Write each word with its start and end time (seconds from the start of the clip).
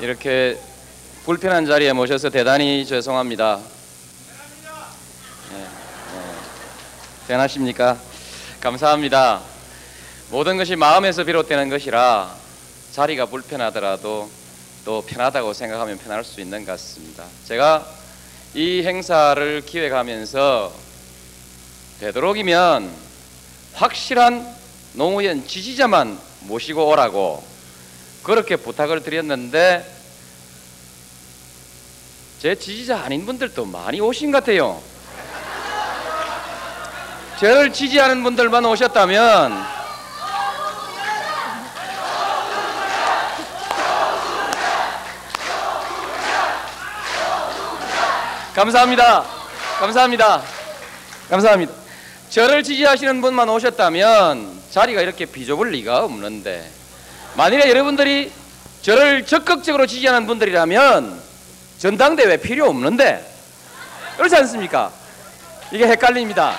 이렇게 0.00 0.58
불편한 1.26 1.66
자리에 1.66 1.92
모셔서 1.92 2.30
대단히 2.30 2.86
죄송합니다. 2.86 3.60
네, 5.52 5.58
네. 5.58 5.66
대단하십니까? 7.26 7.98
감사합니다. 8.60 9.42
모든 10.30 10.56
것이 10.56 10.74
마음에서 10.74 11.24
비롯되는 11.24 11.68
것이라 11.68 12.34
자리가 12.92 13.26
불편하더라도 13.26 14.30
또 14.86 15.02
편하다고 15.02 15.52
생각하면 15.52 15.98
편할 15.98 16.24
수 16.24 16.40
있는 16.40 16.64
것 16.64 16.72
같습니다. 16.72 17.24
제가 17.44 17.86
이 18.54 18.82
행사를 18.82 19.62
기획하면서 19.66 20.72
되도록이면 22.00 22.90
확실한 23.74 24.46
노무현 24.94 25.46
지지자만 25.46 26.18
모시고 26.40 26.88
오라고 26.88 27.49
그렇게 28.22 28.56
부탁을 28.56 29.02
드렸는데 29.02 29.84
제 32.40 32.54
지지자 32.54 33.00
아닌 33.00 33.26
분들도 33.26 33.66
많이 33.66 34.00
오신 34.00 34.30
것 34.32 34.38
같아요. 34.38 34.80
저를 37.38 37.72
지지하는 37.72 38.22
분들만 38.22 38.64
오셨다면 38.66 39.80
감사합니다. 48.54 49.24
감사합니다. 49.78 50.42
감사합니다. 51.30 51.72
저를 52.28 52.62
지지하시는 52.62 53.20
분만 53.22 53.48
오셨다면 53.48 54.60
자리가 54.70 55.00
이렇게 55.00 55.24
비좁을 55.24 55.70
리가 55.70 56.04
없는데 56.04 56.79
만일에 57.34 57.68
여러분들이 57.68 58.32
저를 58.82 59.24
적극적으로 59.24 59.86
지지하는 59.86 60.26
분들이라면 60.26 61.20
전당대회 61.78 62.36
필요 62.38 62.68
없는데 62.68 63.26
그렇지 64.16 64.36
않습니까? 64.36 64.92
이게 65.72 65.86
헷갈립니다. 65.86 66.56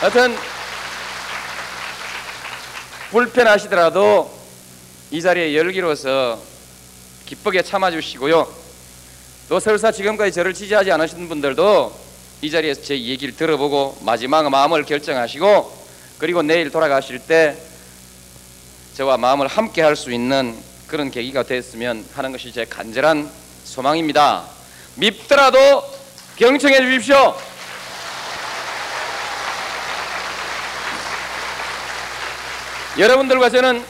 하여튼 0.00 0.36
불편하시더라도 3.10 4.38
이 5.10 5.20
자리에 5.20 5.56
열기로서 5.56 6.38
기쁘게 7.26 7.62
참아주시고요. 7.62 8.46
또 9.48 9.58
설사 9.58 9.90
지금까지 9.90 10.32
저를 10.32 10.54
지지하지 10.54 10.92
않으신 10.92 11.28
분들도 11.28 11.98
이 12.42 12.50
자리에서 12.50 12.82
제 12.82 12.94
얘기를 12.98 13.34
들어보고 13.34 13.98
마지막 14.02 14.48
마음을 14.48 14.84
결정하시고 14.84 15.79
그리고 16.20 16.42
내일 16.42 16.70
돌아가실 16.70 17.18
때 17.18 17.56
저와 18.94 19.16
마음을 19.16 19.46
함께 19.46 19.80
할 19.80 19.96
수 19.96 20.12
있는 20.12 20.54
그런 20.86 21.10
계기가 21.10 21.44
됐으면 21.44 22.06
하는 22.12 22.30
것이 22.30 22.52
제 22.52 22.66
간절한 22.66 23.30
소망입니다. 23.64 24.44
밉더라도 24.96 25.58
경청해 26.36 26.78
주십시오. 26.82 27.34
여러분들과 32.98 33.48
저는 33.48 33.82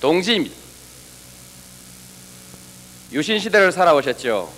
동지입니다. 0.00 0.54
유신 3.10 3.40
시대를 3.40 3.72
살아오셨죠. 3.72 4.52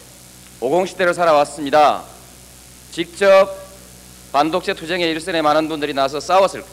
오공 0.60 0.84
시대를 0.84 1.14
살아왔습니다. 1.14 2.02
직접 2.92 3.59
반독재 4.32 4.74
투쟁의 4.74 5.10
일선에 5.10 5.42
많은 5.42 5.68
분들이 5.68 5.92
나서 5.92 6.20
싸웠을 6.20 6.64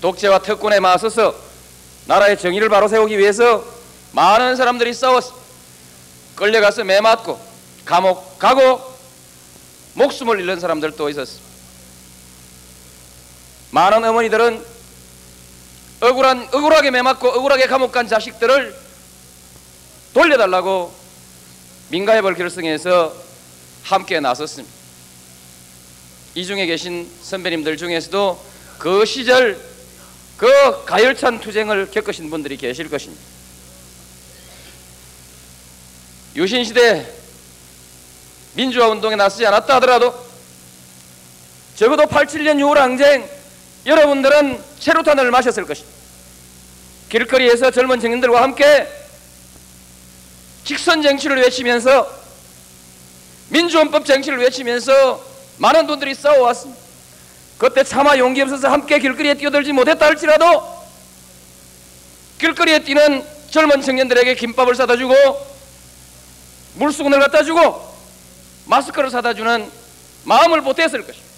독재와 0.00 0.40
특권에 0.40 0.80
맞서서 0.80 1.34
나라의 2.06 2.38
정의를 2.38 2.68
바로 2.68 2.88
세우기 2.88 3.18
위해서 3.18 3.64
많은 4.12 4.56
사람들이 4.56 4.94
싸웠어. 4.94 5.38
끌려가서 6.36 6.84
매 6.84 7.00
맞고 7.00 7.38
감옥 7.84 8.38
가고 8.38 8.80
목숨을 9.94 10.40
잃는 10.40 10.58
사람들도 10.58 11.08
있었어. 11.10 11.38
많은 13.72 14.02
어머니들은 14.02 14.64
억울한 16.00 16.48
억울하게 16.52 16.90
매 16.90 17.02
맞고 17.02 17.28
억울하게 17.28 17.66
감옥 17.66 17.92
간 17.92 18.08
자식들을 18.08 18.74
돌려달라고 20.14 20.92
민가협을 21.90 22.34
결성해서 22.34 23.14
함께 23.82 24.18
나섰습니다. 24.18 24.79
이 26.34 26.46
중에 26.46 26.66
계신 26.66 27.10
선배님들 27.22 27.76
중에서도 27.76 28.44
그 28.78 29.04
시절 29.04 29.60
그 30.36 30.84
가열찬 30.84 31.40
투쟁을 31.40 31.90
겪으신 31.90 32.30
분들이 32.30 32.56
계실 32.56 32.88
것입니다. 32.88 33.22
유신시대 36.36 37.12
민주화 38.54 38.88
운동에 38.88 39.16
나서지 39.16 39.44
않았다 39.46 39.76
하더라도 39.76 40.14
적어도 41.74 42.04
87년 42.04 42.58
6월 42.58 42.74
항쟁 42.76 43.28
여러분들은 43.86 44.62
체류탄을 44.78 45.30
마셨을 45.30 45.64
것입니다. 45.64 45.98
길거리에서 47.08 47.70
젊은 47.70 47.98
청년들과 48.00 48.40
함께 48.40 48.88
직선 50.64 51.02
정치를 51.02 51.38
외치면서 51.38 52.08
민주헌법 53.48 54.06
정치를 54.06 54.38
외치면서 54.38 55.29
많은 55.60 55.86
분들이 55.86 56.14
싸워왔습니다. 56.14 56.80
그때 57.58 57.84
차마 57.84 58.16
용기 58.16 58.40
없어서 58.40 58.68
함께 58.68 58.98
길거리에 58.98 59.34
뛰어들지 59.34 59.72
못했다 59.72 60.06
할지라도 60.06 60.80
길거리에 62.38 62.78
뛰는 62.78 63.22
젊은 63.50 63.82
청년들에게 63.82 64.34
김밥을 64.36 64.74
사다 64.74 64.96
주고 64.96 65.14
물수건을 66.76 67.20
갖다 67.20 67.42
주고 67.42 67.94
마스크를 68.64 69.10
사다 69.10 69.34
주는 69.34 69.70
마음을 70.24 70.62
보탰을 70.62 71.06
것입니다. 71.06 71.30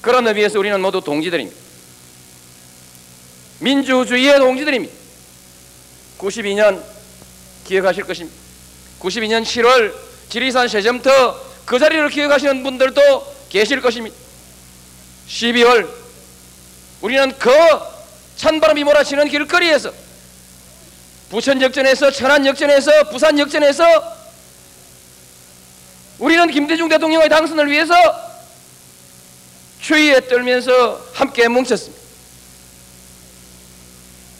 그런 0.00 0.28
의미에서 0.28 0.60
우리는 0.60 0.80
모두 0.80 1.00
동지들입니다. 1.00 1.60
민주주의의 3.58 4.38
동지들입니다. 4.38 4.94
92년 6.18 6.80
기억하실 7.64 8.04
것입니다. 8.04 8.36
92년 9.00 9.42
7월 9.42 9.92
지리산 10.28 10.68
세점터 10.68 11.46
그 11.66 11.78
자리를 11.80 12.08
기억하시는 12.08 12.62
분들도 12.62 13.36
계실 13.50 13.82
것입니다. 13.82 14.16
12월 15.28 15.90
우리는 17.02 17.36
그 17.38 17.50
찬바람이 18.36 18.84
몰아치는 18.84 19.28
길거리에서 19.28 19.92
부천 21.28 21.60
역전에서 21.60 22.12
천안 22.12 22.46
역전에서 22.46 23.10
부산 23.10 23.38
역전에서 23.38 23.84
우리는 26.20 26.48
김대중 26.50 26.88
대통령의 26.88 27.28
당선을 27.28 27.70
위해서 27.70 27.94
추위에 29.80 30.20
떨면서 30.28 31.04
함께 31.12 31.48
뭉쳤습니다. 31.48 32.00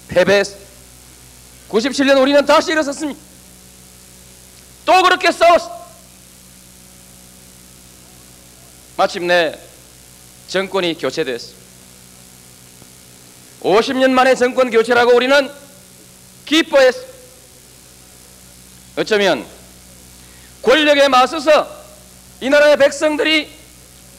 패배했습니다. 0.09 0.67
97년 1.69 2.21
우리는 2.21 2.47
다시 2.47 2.71
일어섰습니다. 2.71 3.21
또 4.85 5.03
그렇게 5.03 5.33
싸웠습니다. 5.33 5.76
마침내 8.97 9.59
정권이 10.49 10.97
교체됐습니다. 10.99 11.67
50년 13.61 14.11
만에 14.11 14.35
정권 14.35 14.71
교체라고 14.71 15.15
우리는 15.15 15.51
기뻐했습니다. 16.47 17.15
어쩌면 18.97 19.45
권력에 20.63 21.09
맞서서 21.09 21.69
이 22.41 22.49
나라의 22.49 22.77
백성들이 22.79 23.51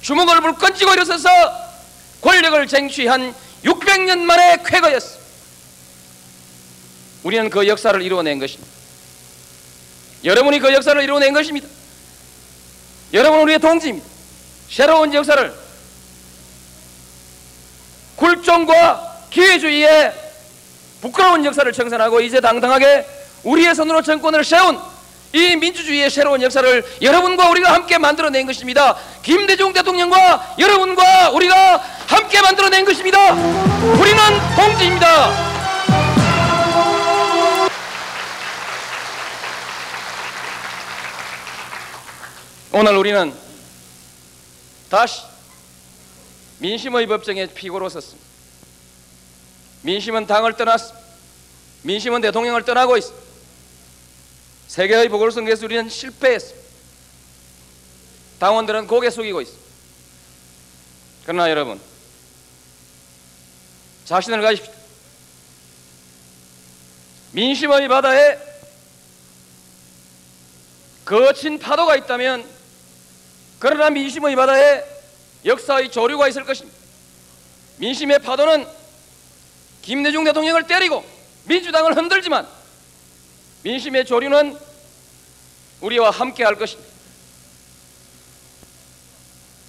주먹을 0.01 0.41
불끈 0.41 0.75
쥐고 0.75 0.93
일어서서 0.93 1.29
권력을 2.21 2.67
쟁취한 2.67 3.33
600년 3.63 4.19
만의 4.19 4.63
쾌거였습니다. 4.63 5.27
우리는 7.23 7.49
그 7.49 7.67
역사를 7.67 7.99
이루어낸 8.01 8.37
것입니다. 8.39 8.71
여러분이 10.23 10.59
그 10.59 10.73
역사를 10.73 11.01
이루어낸 11.01 11.33
것입니다. 11.33 11.67
여러분 13.13 13.41
우리의 13.41 13.59
동지입니다. 13.59 14.16
새로운 14.69 15.13
역사를 15.13 15.53
굴종과 18.15 19.25
기회주의의 19.29 20.13
부끄러운 21.01 21.45
역사를 21.45 21.71
청산하고 21.71 22.21
이제 22.21 22.41
당당하게 22.41 23.05
우리의 23.43 23.75
손으로 23.75 24.01
정권을 24.01 24.43
세운 24.43 24.79
이 25.33 25.55
민주주의의 25.55 26.09
새로운 26.09 26.41
역사를 26.41 26.83
여러분과 27.01 27.49
우리가 27.49 27.73
함께 27.73 27.97
만들어낸 27.97 28.45
것입니다. 28.45 28.97
김대중 29.21 29.73
대통령과 29.73 30.55
여러분과 30.57 31.31
우리가 31.31 31.83
함께 32.07 32.41
만들어낸 32.41 32.85
것입니다. 32.85 33.33
우리는 33.33 34.17
동지입니다. 34.55 35.57
오늘 42.71 42.95
우리는 42.95 43.46
다시 44.89 45.21
민심의 46.59 47.07
법정에 47.07 47.45
피고로 47.47 47.89
섰습니다. 47.89 48.25
민심은 49.81 50.25
당을 50.25 50.53
떠났어. 50.57 50.95
민심은 51.83 52.21
대통령을 52.21 52.63
떠나고 52.63 52.97
있어. 52.97 53.13
세계의 54.67 55.09
보궐선거에서 55.09 55.65
우리는 55.65 55.87
실패했어. 55.89 56.55
당원들은 58.39 58.87
고개 58.87 59.09
숙이고 59.09 59.41
있어. 59.41 59.53
그러나 61.25 61.49
여러분, 61.49 61.79
자신을 64.05 64.41
가십시오. 64.41 64.73
민심의 67.31 67.87
바다에 67.87 68.39
거친 71.05 71.59
파도가 71.59 71.95
있다면 71.95 72.56
그러나 73.59 73.89
민심의 73.89 74.35
바다에 74.35 74.83
역사의 75.45 75.91
조류가 75.91 76.27
있을 76.27 76.43
것입니다. 76.45 76.77
민심의 77.77 78.19
파도는 78.19 78.67
김대중 79.81 80.23
대통령을 80.23 80.67
때리고 80.67 81.03
민주당을 81.45 81.95
흔들지만 81.95 82.47
민심의 83.63 84.05
조류는 84.05 84.57
우리와 85.81 86.11
함께 86.11 86.43
할 86.43 86.55
것입니다. 86.55 86.91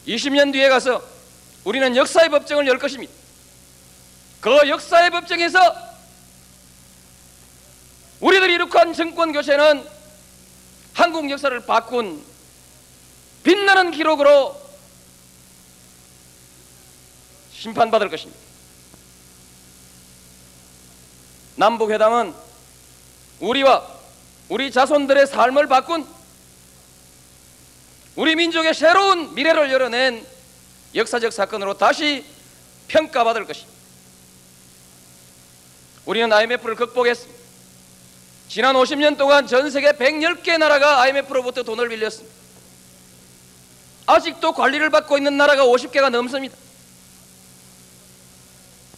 20년 0.06 0.52
뒤에 0.52 0.68
가서 0.68 1.02
우리는 1.64 1.94
역사의 1.96 2.30
법정을 2.30 2.66
열 2.66 2.78
것입니다. 2.78 3.12
그 4.40 4.68
역사의 4.68 5.10
법정에서 5.10 5.58
우리들이 8.20 8.54
이룩한 8.54 8.94
정권 8.94 9.32
교체는 9.32 9.86
한국 10.94 11.30
역사를 11.30 11.60
바꾼 11.60 12.24
빛나는 13.48 13.92
기록으로 13.92 14.60
심판받을 17.50 18.10
것입니다. 18.10 18.38
남북 21.56 21.90
회담은 21.90 22.34
우리와 23.40 23.86
우리 24.50 24.70
자손들의 24.70 25.26
삶을 25.28 25.66
바꾼 25.66 26.06
우리 28.16 28.36
민족의 28.36 28.74
새로운 28.74 29.34
미래를 29.34 29.72
열어낸 29.72 30.26
역사적 30.94 31.32
사건으로 31.32 31.78
다시 31.78 32.26
평가받을 32.88 33.46
것입니다. 33.46 33.78
우리는 36.04 36.30
IMF를 36.30 36.74
극복했습니다. 36.74 37.38
지난 38.48 38.74
50년 38.74 39.16
동안 39.16 39.46
전 39.46 39.70
세계 39.70 39.92
110개 39.92 40.58
나라가 40.58 41.00
IMF로부터 41.00 41.62
돈을 41.62 41.88
빌렸습니다. 41.88 42.38
아직도 44.08 44.52
관리를 44.52 44.88
받고 44.90 45.18
있는 45.18 45.36
나라가 45.36 45.64
50개가 45.66 46.08
넘습니다. 46.08 46.56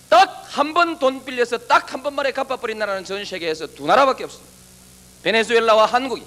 딱 0.09 0.41
한 0.57 0.75
번 0.75 0.99
돈 0.99 1.25
빌려서 1.25 1.59
딱 1.59 1.93
한 1.93 2.03
번만에 2.03 2.33
갚아버린 2.33 2.79
나라는 2.79 3.05
전 3.05 3.25
세계에서 3.25 3.67
두 3.69 3.87
나라밖에 3.87 4.25
없습니다. 4.25 4.51
베네수엘라와 5.23 5.87
한국이. 5.87 6.25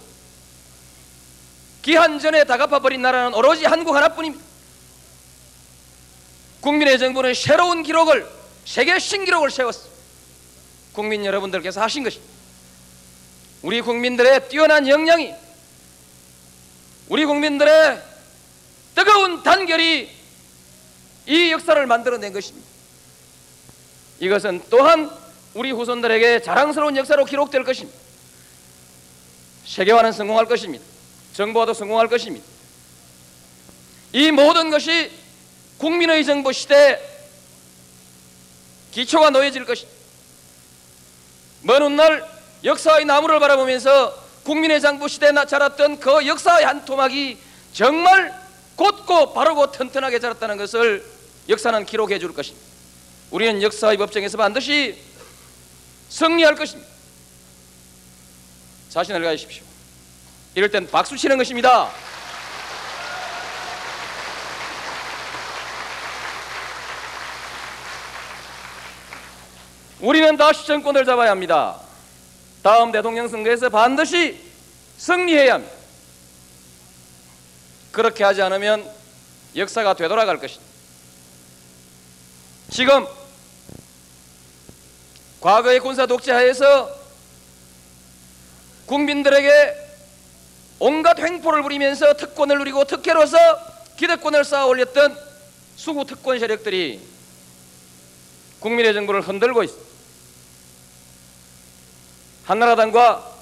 기한 1.82 2.20
전에 2.20 2.44
다 2.46 2.58
갚아버린 2.58 3.02
나라는 3.02 3.34
오로지 3.34 3.66
한국 3.66 3.96
하나뿐입니다. 3.96 4.44
국민의 6.62 7.00
정부는 7.00 7.34
새로운 7.34 7.84
기록을 7.84 8.26
세계 8.66 9.00
신기록을 9.00 9.50
세웠습니다. 9.52 9.94
국민 10.94 11.26
여러분들께서 11.26 11.82
하신 11.82 12.04
것입니다. 12.04 12.32
우리 13.62 13.82
국민들의 13.82 14.50
뛰어난 14.50 14.88
역량이 14.88 15.34
우리 17.10 17.26
국민들의 17.26 18.13
뜨거운 18.96 19.44
단결이 19.44 20.10
이 21.26 21.52
역사를 21.52 21.86
만들어낸 21.86 22.34
것입니다. 22.34 22.68
이것은 24.20 24.62
또한 24.70 25.10
우리 25.54 25.72
후손들에게 25.72 26.42
자랑스러운 26.42 26.98
역사로 26.98 27.26
기록될 27.26 27.64
것입니다. 27.64 27.98
세계화는 29.66 30.12
성공할 30.12 30.46
것입니다. 30.46 30.84
정부화도 31.34 31.74
성공할 31.74 32.08
것입니다. 32.08 32.46
이 34.12 34.32
모든 34.32 34.70
것이 34.70 35.12
국민의 35.78 36.24
정부 36.26 36.54
시대 36.54 37.00
기초가 38.92 39.32
놓여질 39.32 39.66
것입니다. 39.66 39.98
먼 41.64 41.82
훗날 41.82 42.28
역사의 42.64 43.06
나무를 43.06 43.40
바라보면서 43.40 44.24
국민의 44.44 44.82
장부 44.82 45.08
시대에 45.08 45.32
자랐던 45.48 46.00
그 46.00 46.28
역사의 46.28 46.66
한 46.66 46.86
토막이 46.86 47.38
정말 47.72 48.43
곧고 48.76 49.34
바르고 49.34 49.72
튼튼하게 49.72 50.20
자랐다는 50.20 50.58
것을 50.58 51.06
역사는 51.50 51.86
기록해 51.86 52.20
줄 52.20 52.34
것입니다. 52.34 52.66
우리는 53.32 53.62
역사의 53.62 53.98
법정에서 53.98 54.38
반드시 54.38 54.98
승리할 56.10 56.56
것입니다. 56.56 56.92
자신을 58.90 59.24
가지십시오. 59.24 59.64
이럴 60.56 60.70
땐 60.70 60.88
박수 60.90 61.18
치는 61.18 61.38
것입니다. 61.38 61.90
우리는 70.00 70.36
다 70.38 70.52
시 70.52 70.68
정권을 70.68 71.06
잡아야 71.06 71.32
합니다. 71.32 71.80
다음 72.62 72.92
대통령 72.92 73.28
선거에서 73.28 73.70
반드시 73.70 74.40
승리해야 74.98 75.56
합니다. 75.56 75.74
그렇게 77.94 78.24
하지 78.24 78.42
않으면 78.42 78.92
역사가 79.56 79.94
되돌아갈 79.94 80.40
것입니다. 80.40 80.74
지금 82.72 83.06
과거의 85.40 85.80
군사 85.80 86.08
독재하에서 86.08 86.90
국민들에게 88.88 89.78
온갖 90.80 91.20
횡포를 91.20 91.62
부리면서 91.62 92.16
특권을 92.16 92.58
누리고 92.58 92.84
특혜로서 92.86 93.38
기득권을 93.96 94.44
쌓아 94.44 94.66
올렸던 94.66 95.16
수구 95.76 96.04
특권 96.06 96.40
세력들이 96.40 97.00
국민의 98.60 98.96
정부를 98.96 99.22
흔들고 99.22 99.62
있습니다. 99.64 99.90
한나라당과 102.46 103.34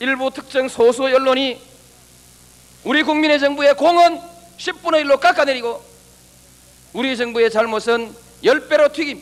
일부 0.00 0.30
특정 0.32 0.68
소수 0.68 1.04
언론이 1.04 1.65
우리 2.86 3.02
국민의 3.02 3.40
정부의 3.40 3.74
공은 3.74 4.20
10분의 4.58 5.02
1로 5.04 5.18
깎아내리고 5.18 5.84
우리 6.92 7.16
정부의 7.16 7.50
잘못은 7.50 8.14
10배로 8.44 8.92
튀김 8.92 9.20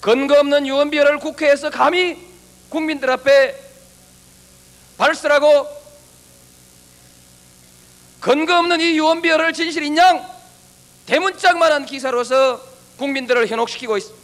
근거 0.00 0.38
없는 0.38 0.68
유언비어를 0.68 1.18
국회에서 1.18 1.70
감히 1.70 2.16
국민들 2.68 3.10
앞에 3.10 3.60
발설하고 4.98 5.66
근거 8.20 8.60
없는 8.60 8.80
이 8.80 8.96
유언비어를 8.96 9.52
진실인 9.52 9.96
양 9.96 10.24
대문짝만한 11.06 11.86
기사로서 11.86 12.60
국민들을 12.98 13.48
현혹시키고 13.48 13.96
있습니다. 13.96 14.20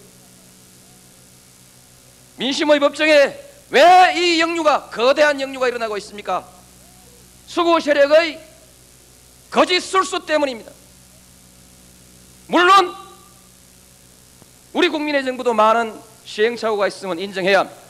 민심의 2.37 2.78
법정에 2.78 3.40
왜 3.70 4.14
이 4.14 4.40
역류가 4.40 4.90
거대한 4.90 5.40
역류가 5.40 5.66
일어나고 5.66 5.96
있습니까? 5.96 6.55
수구 7.47 7.81
세력의 7.81 8.41
거짓 9.50 9.81
술수 9.81 10.26
때문입니다. 10.26 10.73
물론 12.49 12.95
우리 14.73 14.88
국민의 14.88 15.25
정부도 15.25 15.55
많은 15.55 15.99
시행착오가 16.25 16.87
있으면 16.88 17.19
인정해야 17.19 17.61
합니다. 17.61 17.81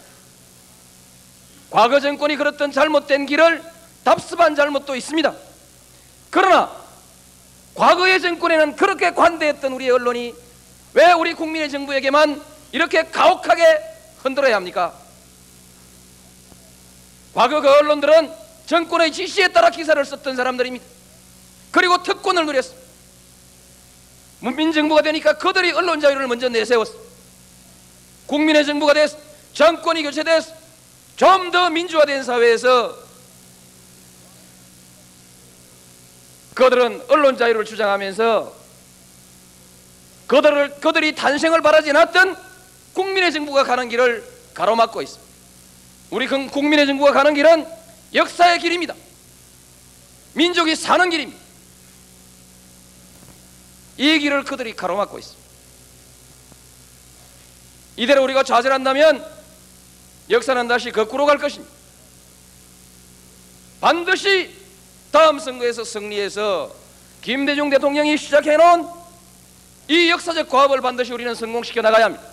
과거 1.71 1.99
정권이 2.01 2.37
걸었던 2.37 2.71
잘못된 2.71 3.27
길을 3.27 3.63
답습한 4.05 4.55
잘못도 4.55 4.95
있습니다. 4.95 5.35
그러나 6.31 6.71
과거의 7.75 8.21
정권에는 8.21 8.77
그렇게 8.77 9.11
관대했던 9.11 9.73
우리 9.73 9.91
언론이 9.91 10.35
왜 10.95 11.13
우리 11.13 11.35
국민의 11.35 11.71
정부에게만 11.71 12.41
이렇게 12.73 13.03
가혹하게 13.11 13.81
흔들어야 14.23 14.57
합니까? 14.57 14.95
과거 17.35 17.61
그 17.61 17.69
언론들은 17.69 18.46
정권의 18.67 19.13
지시에 19.13 19.49
따라 19.49 19.71
기사를 19.71 20.05
썼던 20.05 20.37
사람들입니다. 20.37 20.85
그리고 21.71 22.03
특권을 22.03 22.47
누렸습니다. 22.47 22.87
문민정부가 24.41 25.03
되니까 25.03 25.39
그들이 25.39 25.73
언론 25.73 26.01
자유를 26.01 26.27
먼저 26.27 26.49
내세웠어. 26.49 26.93
국민의 28.27 28.67
정부가 28.67 28.93
됐어. 28.95 29.17
정권이 29.53 30.03
교체됐어. 30.03 30.53
좀 31.17 31.51
더 31.51 31.71
민주화된 31.71 32.25
사회에서 32.25 32.95
그들은 36.55 37.03
언론 37.09 37.37
자유를 37.37 37.65
주장하면서 37.65 38.55
그들을, 40.27 40.81
그들이 40.81 41.15
탄생을 41.15 41.63
바라지 41.63 41.91
않았던 41.91 42.37
국민의 42.95 43.33
정부가 43.33 43.65
가는 43.65 43.89
길을 43.89 44.25
가로막고 44.55 45.03
있습니다. 45.03 45.33
우리 46.11 46.27
국민의 46.27 46.87
정부가 46.87 47.13
가는 47.13 47.35
길은 47.35 47.67
역사의 48.17 48.59
길입니다. 48.59 48.95
민족이 50.33 50.75
사는 50.75 51.09
길입니다. 51.09 51.39
이 53.99 54.19
길을 54.19 54.45
그들이 54.45 54.75
가로막고 54.75 55.19
있습니다. 55.19 55.47
이대로 57.97 58.25
우리가 58.25 58.43
좌절한다면 58.43 59.25
역사는 60.29 60.67
다시 60.69 60.91
거꾸로 60.91 61.25
갈 61.27 61.39
것입니다. 61.39 61.73
반드시 63.81 64.51
다음 65.13 65.39
선거에서 65.39 65.85
승리해서 65.85 66.75
김대중 67.23 67.71
대통령이 67.71 68.17
시작해놓은 68.17 68.89
이 69.89 70.11
역사적 70.11 70.49
과업을 70.49 70.81
반드시 70.81 71.13
우리는 71.13 71.35
성공시켜 71.35 71.81
나가야 71.83 72.07
합니다. 72.07 72.25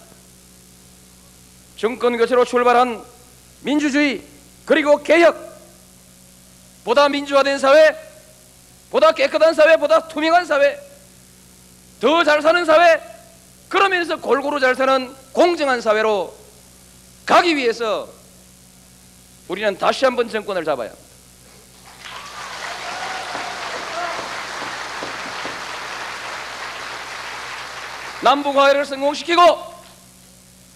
정권 1.77 2.17
교체로 2.17 2.45
출발한 2.45 3.03
민주주의 3.61 4.23
그리고 4.65 5.03
개혁 5.03 5.52
보다 6.83 7.07
민주화된 7.09 7.59
사회 7.59 7.95
보다 8.89 9.11
깨끗한 9.11 9.53
사회 9.53 9.77
보다 9.77 10.07
투명한 10.07 10.45
사회 10.45 10.79
더 11.99 12.23
잘 12.23 12.41
사는 12.41 12.65
사회 12.65 13.01
그러면서 13.69 14.17
골고루 14.17 14.59
잘 14.59 14.75
사는 14.75 15.15
공정한 15.31 15.81
사회로 15.81 16.35
가기 17.25 17.55
위해서 17.55 18.07
우리는 19.47 19.77
다시 19.77 20.05
한번 20.05 20.29
정권을 20.29 20.63
잡아야 20.65 20.89
합니다. 20.89 21.03
남북 28.21 28.55
화해를 28.55 28.85
성공시키고 28.85 29.41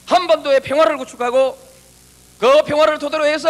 한반도의 0.06 0.62
평화를 0.62 0.98
구축하고 0.98 1.58
그 2.40 2.64
평화를 2.64 3.00
토대로 3.00 3.26
해서 3.26 3.48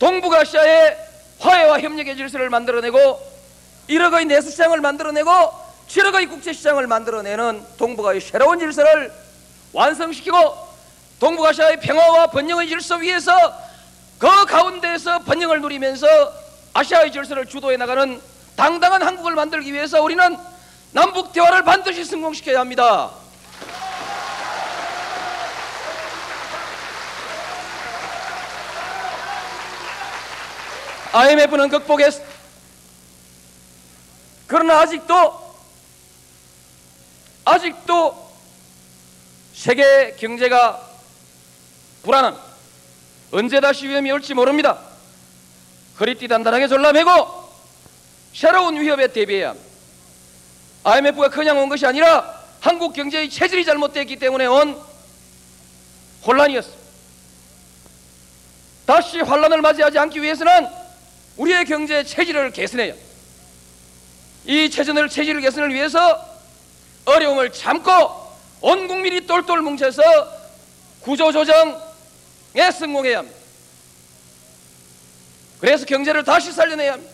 동북아시아의 0.00 0.96
화해와 1.38 1.80
협력의 1.80 2.16
질서를 2.16 2.50
만들어내고 2.50 3.30
1억의 3.88 4.26
내수시장을 4.26 4.80
만들어내고 4.80 5.30
7억의 5.88 6.28
국제시장을 6.28 6.86
만들어내는 6.86 7.62
동북아의 7.76 8.20
새로운 8.20 8.58
질서를 8.58 9.12
완성시키고 9.72 10.70
동북아시아의 11.20 11.80
평화와 11.80 12.28
번영의 12.28 12.68
질서 12.68 12.96
위에서 12.96 13.32
그 14.18 14.46
가운데에서 14.46 15.20
번영을 15.20 15.60
누리면서 15.60 16.06
아시아의 16.72 17.12
질서를 17.12 17.46
주도해 17.46 17.76
나가는 17.76 18.20
당당한 18.56 19.02
한국을 19.02 19.34
만들기 19.34 19.72
위해서 19.72 20.02
우리는 20.02 20.36
남북 20.92 21.32
대화를 21.32 21.62
반드시 21.62 22.04
성공시켜야 22.04 22.60
합니다. 22.60 23.10
IMF는 31.12 31.68
극복했. 31.68 32.22
그러나 34.46 34.80
아직도 34.80 35.50
아직도 37.44 38.30
세계 39.54 40.14
경제가 40.16 40.80
불안함. 42.02 42.36
언제 43.32 43.60
다시 43.60 43.88
위험이 43.88 44.10
올지 44.12 44.34
모릅니다. 44.34 44.78
허리띠 45.98 46.28
단단하게 46.28 46.68
졸라매고 46.68 47.50
새로운 48.34 48.80
위협에 48.80 49.08
대비해야 49.08 49.50
합니다. 49.50 49.70
IMF가 50.84 51.28
그냥 51.28 51.58
온 51.58 51.68
것이 51.68 51.84
아니라 51.86 52.40
한국 52.60 52.92
경제의 52.92 53.28
체질이 53.28 53.64
잘못됐기 53.64 54.16
때문에 54.16 54.46
온 54.46 54.80
혼란이었습니다. 56.26 56.80
다시 58.86 59.20
환란을 59.20 59.60
맞이하지 59.60 59.98
않기 59.98 60.22
위해서는 60.22 60.79
우리의 61.36 61.64
경제 61.64 62.04
체질을 62.04 62.50
개선해야 62.52 62.94
이 64.46 64.70
체전을 64.70 65.08
체질 65.08 65.40
개선을 65.40 65.72
위해서 65.72 66.26
어려움을 67.04 67.52
참고 67.52 67.90
온 68.60 68.88
국민이 68.88 69.26
똘똘 69.26 69.62
뭉쳐서 69.62 70.02
구조조정에 71.00 72.70
성공해야 72.78 73.18
합니다. 73.18 73.38
그래서 75.60 75.84
경제를 75.84 76.24
다시 76.24 76.52
살려내야 76.52 76.94
합니다. 76.94 77.12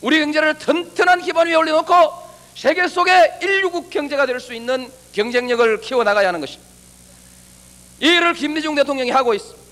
우리 0.00 0.20
경제를 0.20 0.58
튼튼한 0.58 1.22
기반 1.22 1.46
위에 1.48 1.54
올려놓고 1.54 1.94
세계 2.56 2.86
속에 2.88 3.38
인류국 3.42 3.90
경제가 3.90 4.26
될 4.26 4.40
수 4.40 4.54
있는 4.54 4.90
경쟁력을 5.12 5.80
키워나가야 5.80 6.28
하는 6.28 6.40
것입니다. 6.40 6.68
이 8.00 8.06
일을 8.06 8.34
김대중 8.34 8.74
대통령이 8.74 9.10
하고 9.10 9.34
있습니다. 9.34 9.67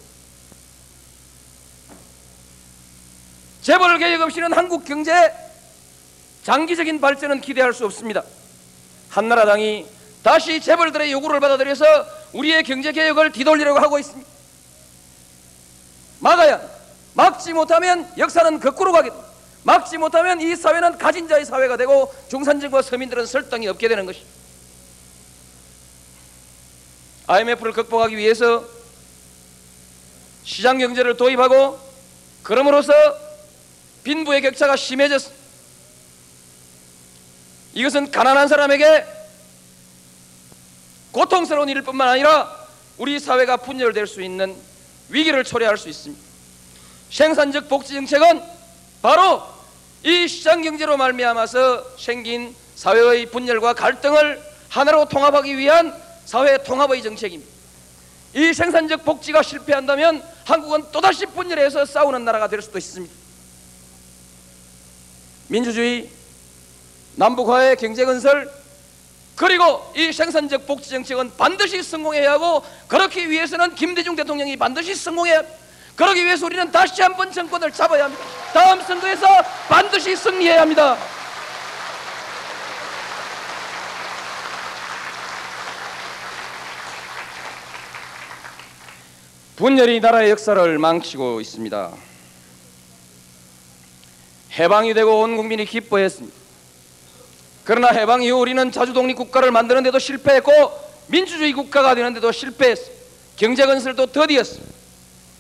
재벌 3.67 3.99
개혁 3.99 4.21
없이는 4.21 4.53
한국 4.53 4.85
경제 4.85 5.13
장기적인 6.45 7.01
발전은 7.01 7.41
기대할 7.41 7.75
수 7.75 7.85
없습니다. 7.87 8.23
한나라당이 9.09 9.85
다시 10.23 10.61
재벌들의 10.61 11.11
요구를 11.11 11.41
받아들여서 11.41 11.85
우리의 12.33 12.63
경제 12.63 12.93
개혁을 12.93 13.33
뒤돌리려고 13.33 13.81
하고 13.81 13.99
있습니다. 13.99 14.31
막아야 16.21 16.61
막지 17.15 17.53
못하면 17.53 18.09
역사는 18.17 18.61
거꾸로 18.61 18.93
됩니다. 18.93 19.17
막지 19.65 19.99
못하면 19.99 20.41
이 20.41 20.55
사회는 20.55 20.97
가진 20.97 21.27
자의 21.27 21.45
사회가 21.45 21.77
되고 21.77 22.15
중산층과 22.29 22.83
서민들은 22.83 23.27
설득이 23.27 23.67
없게 23.67 23.89
되는 23.89 24.07
것이. 24.07 24.23
IMF를 27.27 27.73
극복하기 27.73 28.17
위해서 28.17 28.65
시장 30.45 30.79
경제를 30.79 31.17
도입하고 31.17 31.81
그럼으로써 32.45 33.26
빈부의 34.07 34.41
격차가 34.41 34.77
심해졌습니다. 34.77 35.45
이것은 37.75 38.13
가난한 38.13 38.47
사람에게 38.47 39.05
고통스러운 41.11 41.69
일일 41.69 41.83
뿐만 41.83 42.09
아니라 42.09 42.67
우리 42.99 43.19
사회가 43.19 43.57
분열될 43.57 44.07
수 44.07 44.23
있는 44.23 44.55
위기를 45.09 45.43
초래할 45.43 45.77
수 45.77 45.89
있습니다. 45.89 46.23
생산적 47.11 47.69
복지 47.69 47.95
정책은 47.95 48.41
바로 49.03 49.43
이 50.05 50.29
시장 50.29 50.63
경제로 50.63 50.97
말미암아서 50.97 51.97
생긴 51.99 52.55
사회의 52.77 53.27
분열과 53.27 53.75
갈등을 53.75 54.41
하나로 54.69 55.07
통합하기 55.07 55.59
위한 55.59 55.93
사회 56.25 56.63
통합의 56.63 57.03
정책입니다. 57.03 57.53
이 58.35 58.53
생산적 58.53 59.05
복지가 59.05 59.43
실패한다면 59.43 60.23
한국은 60.45 60.93
또다시 60.93 61.27
분열해서 61.27 61.87
싸우는 61.87 62.25
나라가 62.25 62.47
될 62.47 62.63
수도 62.63 62.79
있습니다. 62.79 63.26
민주주의, 65.49 66.09
남북화의 67.17 67.77
경제 67.77 68.05
건설, 68.05 68.51
그리고 69.37 69.93
이 69.95 70.13
생산적 70.13 70.67
복지 70.67 70.91
정책은 70.91 71.37
반드시 71.37 71.83
성공해야 71.83 72.33
하고 72.33 72.65
그렇기 72.89 73.29
위해서는 73.31 73.75
김대중 73.75 74.17
대통령이 74.17 74.57
반드시 74.57 74.95
성공해야 74.95 75.39
합니다. 75.39 75.57
그러기 75.95 76.25
위해서 76.25 76.47
우리는 76.47 76.71
다시 76.71 77.01
한번 77.03 77.31
정권을 77.33 77.73
잡아야 77.73 78.05
합니다. 78.05 78.25
다음 78.53 78.81
선거에서 78.83 79.27
반드시 79.69 80.15
승리해야 80.17 80.63
합니다. 80.63 80.97
분열이 89.57 90.01
나라의 90.01 90.31
역사를 90.31 90.79
망치고 90.79 91.41
있습니다. 91.41 91.93
해방이 94.59 94.95
되고 94.95 95.21
온 95.21 95.37
국민이 95.37 95.65
기뻐했습니다. 95.65 96.37
그러나 97.65 97.89
해방 97.89 98.23
이후 98.23 98.39
우리는 98.39 98.71
자주독립 98.71 99.17
국가를 99.17 99.51
만드는데도 99.51 99.99
실패했고 99.99 100.53
민주주의 101.09 101.53
국가가 101.53 101.95
되는데도 101.95 102.33
실패했습니다. 102.33 102.97
경제 103.37 103.67
건설도 103.67 104.07
더디었습니다. 104.07 104.75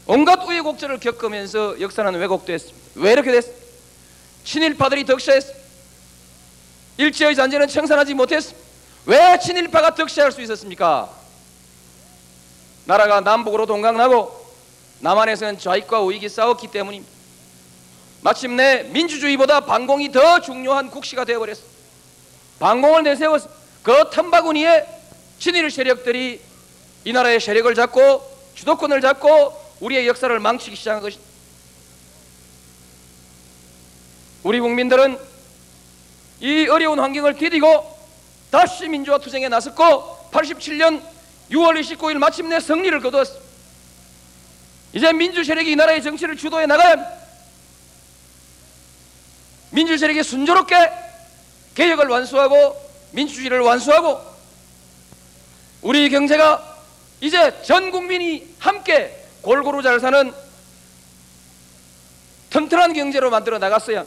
온갖 0.06 0.42
우여곡절을 0.46 1.00
겪으면서 1.00 1.80
역사는 1.80 2.14
왜곡됐습니다. 2.14 2.78
왜 2.96 3.12
이렇게 3.12 3.32
됐습니까? 3.32 3.64
친일파들이 4.44 5.04
덕시했습니다. 5.04 5.66
일제의 6.98 7.34
잔재는 7.34 7.68
청산하지 7.68 8.14
못했습니다. 8.14 8.66
왜 9.06 9.38
친일파가 9.38 9.94
덕시할 9.94 10.32
수 10.32 10.40
있었습니까? 10.42 11.10
나라가 12.84 13.20
남북으로 13.20 13.66
동강나고 13.66 14.46
남한에서는 15.00 15.58
좌익과 15.58 16.00
우익이 16.00 16.28
싸웠기 16.28 16.68
때문입니다. 16.68 17.15
마침내 18.22 18.84
민주주의보다 18.84 19.60
반공이 19.60 20.12
더 20.12 20.40
중요한 20.40 20.90
국시가 20.90 21.24
되어버렸습니다. 21.24 21.76
반공을 22.58 23.02
내세워서 23.04 23.48
그 23.82 24.10
틈바구니에 24.10 24.86
친일 25.38 25.70
세력들이 25.70 26.40
이 27.04 27.12
나라의 27.12 27.40
세력을 27.40 27.72
잡고 27.74 28.36
주도권을 28.54 29.00
잡고 29.00 29.66
우리의 29.80 30.08
역사를 30.08 30.36
망치기 30.38 30.74
시작한 30.76 31.02
것입니다. 31.02 31.30
우리 34.42 34.60
국민들은 34.60 35.18
이 36.40 36.68
어려운 36.68 36.98
환경을 36.98 37.34
디디고 37.34 37.96
다시 38.50 38.88
민주화 38.88 39.18
투쟁에 39.18 39.48
나섰고 39.48 40.30
87년 40.30 41.02
6월 41.50 41.80
29일 41.80 42.18
마침내 42.18 42.60
승리를 42.60 42.98
거두었습니다. 43.00 43.46
이제 44.92 45.12
민주 45.12 45.44
세력이 45.44 45.72
이 45.72 45.76
나라의 45.76 46.02
정치를 46.02 46.36
주도해 46.36 46.66
나가야 46.66 46.90
합니다. 46.92 47.25
민주 49.76 49.98
세력이 49.98 50.22
순조롭게 50.22 50.74
개혁을 51.74 52.06
완수하고 52.06 52.74
민주주의를 53.10 53.60
완수하고 53.60 54.22
우리 55.82 56.08
경제가 56.08 56.78
이제 57.20 57.62
전 57.62 57.90
국민이 57.90 58.54
함께 58.58 59.22
골고루 59.42 59.82
잘 59.82 60.00
사는 60.00 60.32
튼튼한 62.48 62.94
경제로 62.94 63.28
만들어 63.28 63.58
나갔어야. 63.58 64.06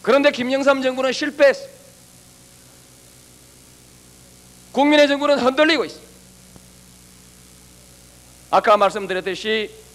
그런데 0.00 0.30
김영삼 0.30 0.80
정부는 0.80 1.12
실패했어. 1.12 1.68
국민의 4.72 5.06
정부는 5.06 5.38
흔들리고 5.38 5.84
있어. 5.84 5.98
아까 8.50 8.78
말씀드렸듯이 8.78 9.89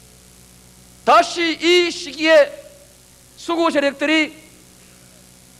다시 1.05 1.57
이 1.61 1.91
시기에 1.91 2.51
수구 3.37 3.69
세력들이 3.69 4.35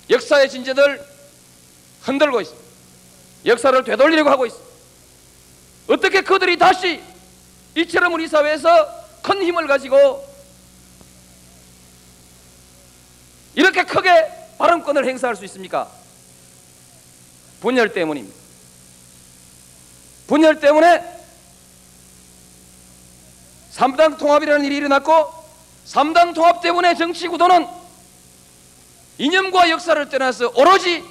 역사의 0.10 0.50
진재들 0.50 1.06
흔들고 2.02 2.42
있어. 2.42 2.54
역사를 3.46 3.84
되돌리려고 3.84 4.30
하고 4.30 4.46
있어. 4.48 4.58
어떻게 5.88 6.22
그들이 6.22 6.58
다시 6.58 7.00
이처럼 7.76 8.14
우리 8.14 8.28
사회에서 8.28 9.06
큰 9.22 9.44
힘을 9.44 9.68
가지고 9.68 10.28
이렇게 13.54 13.84
크게 13.84 14.10
발언권을 14.58 15.08
행사할 15.08 15.36
수 15.36 15.46
있습니까? 15.46 15.90
분열 17.62 17.94
때문입니다. 17.94 18.36
분열 20.28 20.60
때문에 20.60 21.15
삼당 23.76 24.16
통합이라는 24.16 24.66
일이 24.66 24.78
일어났고 24.78 25.34
삼당 25.84 26.34
통합 26.34 26.62
때문에 26.62 26.96
정치 26.96 27.28
구도는 27.28 27.68
이념과 29.18 29.70
역사를 29.70 30.10
떠나서 30.10 30.54
오로지 30.56 31.04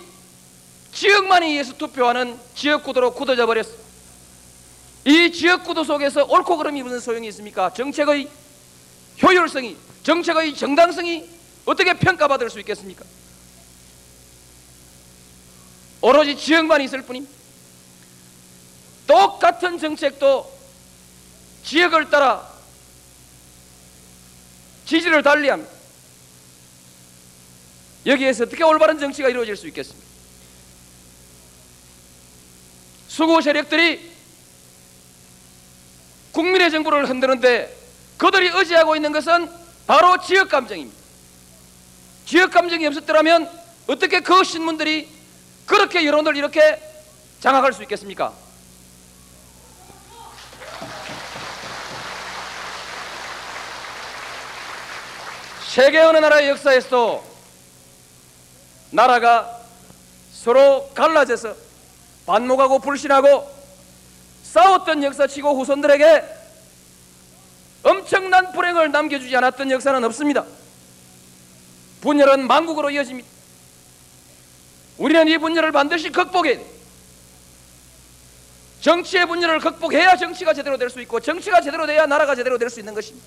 지역만에 0.95 1.49
의해서 1.49 1.75
투표하는 1.75 2.39
지역 2.55 2.85
구도로 2.85 3.13
굳어져 3.13 3.45
버렸어. 3.45 3.69
이 5.05 5.31
지역 5.31 5.65
구도 5.65 5.85
속에서 5.85 6.25
옳고 6.25 6.57
그름이 6.57 6.83
무슨 6.83 7.01
소용이 7.01 7.29
있습니까? 7.29 7.71
정책의 7.71 8.31
효율성이, 9.23 9.77
정책의 10.03 10.57
정당성이 10.57 11.29
어떻게 11.67 11.93
평가받을 11.93 12.49
수 12.49 12.61
있겠습니까? 12.61 13.05
오로지 16.01 16.35
지역만 16.35 16.81
있을 16.81 17.03
뿐입니다. 17.03 17.35
똑같은 19.07 19.79
정책도 19.79 20.51
지역을 21.65 22.09
따라 22.09 22.54
지지를 24.85 25.23
달리합니다. 25.23 25.73
여기에서 28.07 28.45
어떻게 28.45 28.63
올바른 28.63 28.99
정치가 28.99 29.29
이루어질 29.29 29.57
수 29.57 29.67
있겠습니까? 29.69 30.05
수구 33.09 33.41
세력들이 33.41 34.13
국민의 36.33 36.71
정부를 36.71 37.09
흔드는데 37.09 37.75
그들이 38.19 38.49
의지하고 38.49 38.97
있는 38.97 39.13
것은 39.13 39.49
바로 39.87 40.19
지역 40.21 40.49
감정입니다. 40.49 40.99
지역 42.27 42.51
감정이 42.51 42.87
없었더라면 42.87 43.49
어떻게 43.87 44.21
그 44.21 44.43
신문들이 44.45 45.09
그렇게 45.67 46.05
여론을 46.05 46.37
이렇게 46.37 46.81
장악할 47.41 47.73
수 47.73 47.83
있겠습니까? 47.83 48.44
세계 55.75 55.99
어느 55.99 56.19
나라의 56.19 56.51
역사에서도 56.51 57.25
나라가 58.93 59.61
서로 60.33 60.89
갈라져서 60.95 61.53
반목하고 62.27 62.79
불신하고 62.79 63.53
싸웠던 64.45 65.03
역사치고 65.03 65.59
후손들에게 65.59 66.25
엄청난 67.83 68.53
불행을 68.53 68.93
남겨주지 68.93 69.35
않았던 69.35 69.73
역사는 69.73 70.05
없습니다. 70.05 70.45
분열은 72.03 72.47
만국으로 72.47 72.91
이어집니다. 72.91 73.29
우리는 74.99 75.27
이 75.27 75.39
분열을 75.39 75.73
반드시 75.73 76.09
극복해야 76.11 76.57
돼. 76.57 76.67
정치의 78.81 79.27
분열을 79.27 79.59
극복해야 79.59 80.15
정치가 80.19 80.55
제대로 80.55 80.79
될 80.79 80.89
수 80.89 81.01
있고 81.01 81.19
정치가 81.19 81.61
제대로 81.61 81.85
돼야 81.85 82.07
나라가 82.07 82.37
제대로 82.37 82.59
될 82.59 82.71
수 82.71 82.79
있는 82.79 82.95
것입니다. 82.95 83.27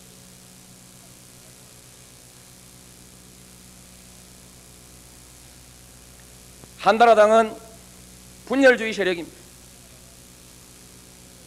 한나라당은 6.79 7.53
분열주의 8.45 8.93
세력입니다. 8.93 9.37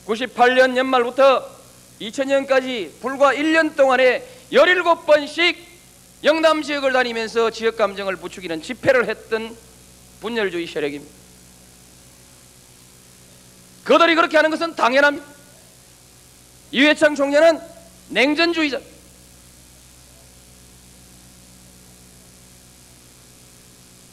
98년 0.07 0.77
연말부터 0.77 1.49
2000년까지 2.01 2.91
불과 3.01 3.33
1년 3.33 3.77
동안에 3.77 4.27
17번씩 4.53 5.57
영남 6.25 6.63
지역을 6.63 6.93
다니면서 6.93 7.51
지역 7.51 7.77
감정을 7.77 8.17
부추기는 8.17 8.61
집회를 8.63 9.09
했던 9.09 9.57
분열주의 10.21 10.67
세력입니다. 10.67 11.15
그들이 13.85 14.15
그렇게 14.15 14.37
하는 14.37 14.51
것은 14.51 14.75
당연합니다. 14.75 15.27
이회창 16.73 17.15
총재는 17.15 17.61
냉전주의자. 18.09 18.81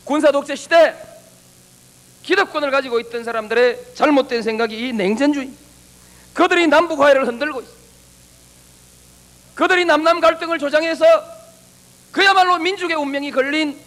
군사 0.05 0.31
독재 0.31 0.55
시대 0.55 0.95
기득권을 2.27 2.71
가지고 2.71 2.99
있던 2.99 3.23
사람들의 3.23 3.93
잘못된 3.95 4.41
생각이 4.41 4.77
이 4.77 4.91
냉전주의. 4.91 5.49
그들이 6.33 6.67
남북 6.67 6.99
화해를 6.99 7.25
흔들고 7.25 7.61
있어. 7.61 7.71
그들이 9.55 9.85
남남 9.85 10.19
갈등을 10.19 10.59
조장해서 10.59 11.05
그야말로 12.11 12.57
민족의 12.57 12.97
운명이 12.97 13.31
걸린 13.31 13.79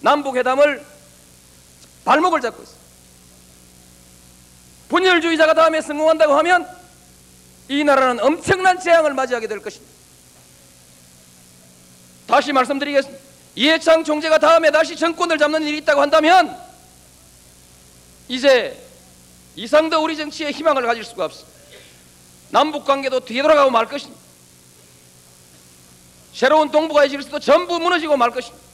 남북 0.00 0.36
회담을 0.36 0.82
발목을 2.06 2.40
잡고 2.40 2.62
있어. 2.62 2.72
분열주의자가 4.88 5.52
다음에 5.52 5.82
성공한다고 5.82 6.32
하면 6.38 6.66
이 7.68 7.84
나라는 7.84 8.24
엄청난 8.24 8.80
재앙을 8.80 9.12
맞이하게 9.12 9.48
될 9.48 9.60
것입니다. 9.60 9.94
다시 12.26 12.54
말씀드리겠습니다. 12.54 13.22
이해창 13.54 14.02
총재가 14.02 14.38
다음에 14.38 14.70
다시 14.70 14.96
정권을 14.96 15.36
잡는 15.36 15.62
일이 15.62 15.78
있다고 15.78 16.00
한다면 16.00 16.65
이제 18.28 18.82
이상 19.54 19.88
더 19.88 20.00
우리 20.00 20.16
정치에 20.16 20.50
희망을 20.50 20.84
가질 20.84 21.04
수가 21.04 21.24
없어. 21.26 21.46
남북 22.50 22.84
관계도 22.84 23.20
뒤돌아가고 23.20 23.70
말 23.70 23.86
것입니다. 23.86 24.20
새로운 26.32 26.70
동북아의 26.70 27.08
질서도 27.08 27.38
전부 27.40 27.78
무너지고 27.78 28.16
말 28.16 28.30
것입니다. 28.30 28.64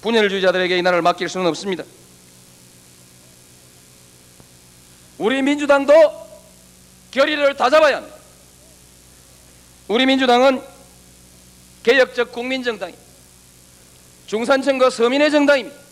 분열주의자들에게 0.00 0.78
이 0.78 0.82
나라를 0.82 1.02
맡길 1.02 1.28
수는 1.28 1.46
없습니다. 1.46 1.84
우리 5.18 5.42
민주당도 5.42 5.92
결의를 7.10 7.56
다잡아야 7.56 7.96
합니다. 7.96 8.16
우리 9.88 10.06
민주당은 10.06 10.62
개혁적 11.82 12.32
국민정당입니다. 12.32 13.04
중산층과 14.26 14.90
서민의 14.90 15.30
정당입니다. 15.30 15.83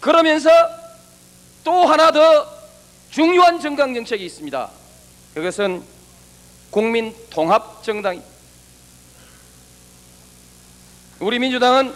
그러면서 0.00 0.50
또 1.64 1.86
하나 1.86 2.10
더 2.10 2.46
중요한 3.10 3.60
정당 3.60 3.94
정책이 3.94 4.24
있습니다. 4.24 4.70
그것은 5.34 5.82
국민 6.70 7.14
통합 7.30 7.82
정당입니다. 7.82 8.30
우리 11.20 11.38
민주당은 11.38 11.94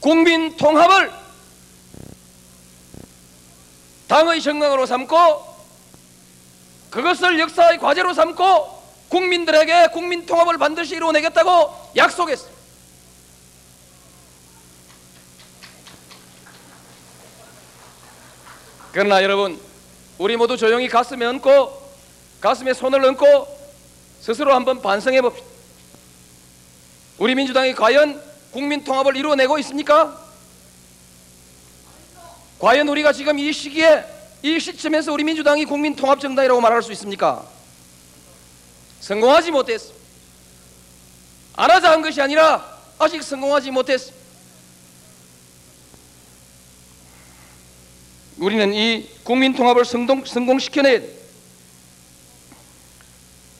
국민 0.00 0.56
통합을 0.56 1.12
당의 4.06 4.40
정강으로 4.40 4.86
삼고 4.86 5.58
그것을 6.88 7.38
역사의 7.38 7.78
과제로 7.78 8.14
삼고 8.14 8.77
국민들에게 9.08 9.88
국민 9.92 10.26
통합을 10.26 10.58
반드시 10.58 10.96
이루어내겠다고 10.96 11.92
약속했습니다. 11.96 12.58
그러나 18.92 19.22
여러분 19.22 19.60
우리 20.18 20.36
모두 20.36 20.56
조용히 20.56 20.88
가슴에 20.88 21.24
얹고 21.24 21.88
가슴에 22.40 22.74
손을 22.74 23.04
얹고 23.04 23.58
스스로 24.20 24.54
한번 24.54 24.82
반성해 24.82 25.20
봅시다. 25.20 25.46
우리 27.18 27.34
민주당이 27.34 27.74
과연 27.74 28.22
국민 28.52 28.84
통합을 28.84 29.16
이루어내고 29.16 29.58
있습니까? 29.60 30.18
과연 32.58 32.88
우리가 32.88 33.12
지금 33.12 33.38
이 33.38 33.52
시기에 33.52 34.04
이 34.42 34.58
시점에서 34.58 35.12
우리 35.12 35.24
민주당이 35.24 35.64
국민 35.64 35.94
통합 35.94 36.20
정당이라고 36.20 36.60
말할 36.60 36.82
수 36.82 36.92
있습니까? 36.92 37.46
성공하지 39.00 39.50
못했어. 39.50 39.92
안 41.54 41.70
하자 41.70 41.90
한 41.90 42.02
것이 42.02 42.20
아니라 42.20 42.78
아직 42.98 43.22
성공하지 43.22 43.70
못했어. 43.70 44.12
우리는 48.38 48.72
이 48.72 49.08
국민 49.24 49.54
통합을 49.54 49.84
성동, 49.84 50.24
성공시켜내 50.24 51.02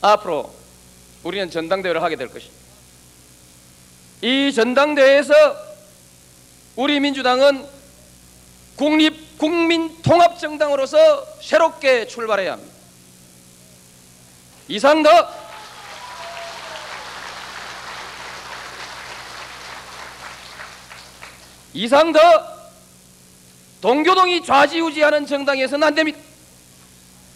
앞으로 0.01 0.55
우리는 1.25 1.51
전당대회를 1.51 2.03
하게 2.03 2.15
될 2.17 2.29
것입니다. 2.29 2.57
이 4.23 4.53
전당대회에서 4.53 5.35
우리 6.77 7.01
민주당은 7.01 7.67
국립 8.77 9.39
국민 9.39 10.01
통합 10.03 10.39
정당으로서 10.39 11.27
새롭게 11.41 12.07
출발해야 12.07 12.53
합니다. 12.53 12.78
이상더 14.69 15.11
이상더 21.73 22.21
동교동이 23.81 24.45
좌지우지하는 24.45 25.27
정당에서는 25.27 25.87
안 25.87 25.95
됩니다. 25.95 26.19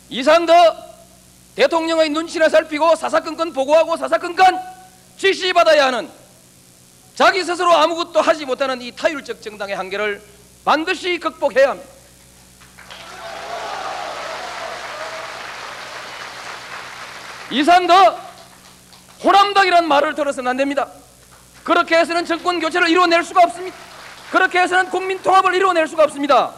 이상더 0.09 0.53
대통령의 1.55 2.11
눈치나 2.11 2.49
살피고 2.49 2.97
사사건건 2.97 3.53
보고하고 3.53 3.97
사사건건 3.97 4.59
지시받아야 5.17 5.87
하는 5.87 6.11
자기 7.15 7.45
스스로 7.45 7.73
아무것도 7.73 8.21
하지 8.21 8.45
못하는 8.45 8.81
이 8.83 8.91
타율적 8.91 9.41
정당의 9.43 9.77
한계를 9.77 10.23
반드시 10.65 11.19
극복해야 11.19 11.71
합니다. 11.71 12.02
이상더 17.53 18.19
호남당이라는 19.23 19.87
말을 19.87 20.15
들어서는 20.15 20.51
안 20.51 20.57
됩니다. 20.57 20.89
그렇게 21.63 21.97
해서는 21.97 22.25
정권 22.25 22.59
교체를 22.59 22.89
이루어낼 22.89 23.23
수가 23.23 23.43
없습니다. 23.45 23.77
그렇게 24.31 24.61
해서는 24.61 24.91
국민 24.91 25.21
통합을 25.23 25.55
이루어낼 25.55 25.87
수가 25.87 26.05
없습니다. 26.05 26.53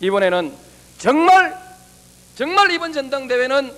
이번에는 0.00 0.54
정말 0.98 1.58
정말 2.34 2.70
이번 2.70 2.92
전당대회는 2.92 3.72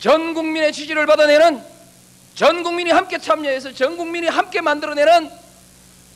전 0.00 0.34
국민의 0.34 0.72
지지를 0.72 1.06
받아내는 1.06 1.64
전 2.34 2.62
국민이 2.62 2.90
함께 2.90 3.18
참여해서 3.18 3.72
전 3.72 3.96
국민이 3.96 4.28
함께 4.28 4.60
만들어내는 4.60 5.30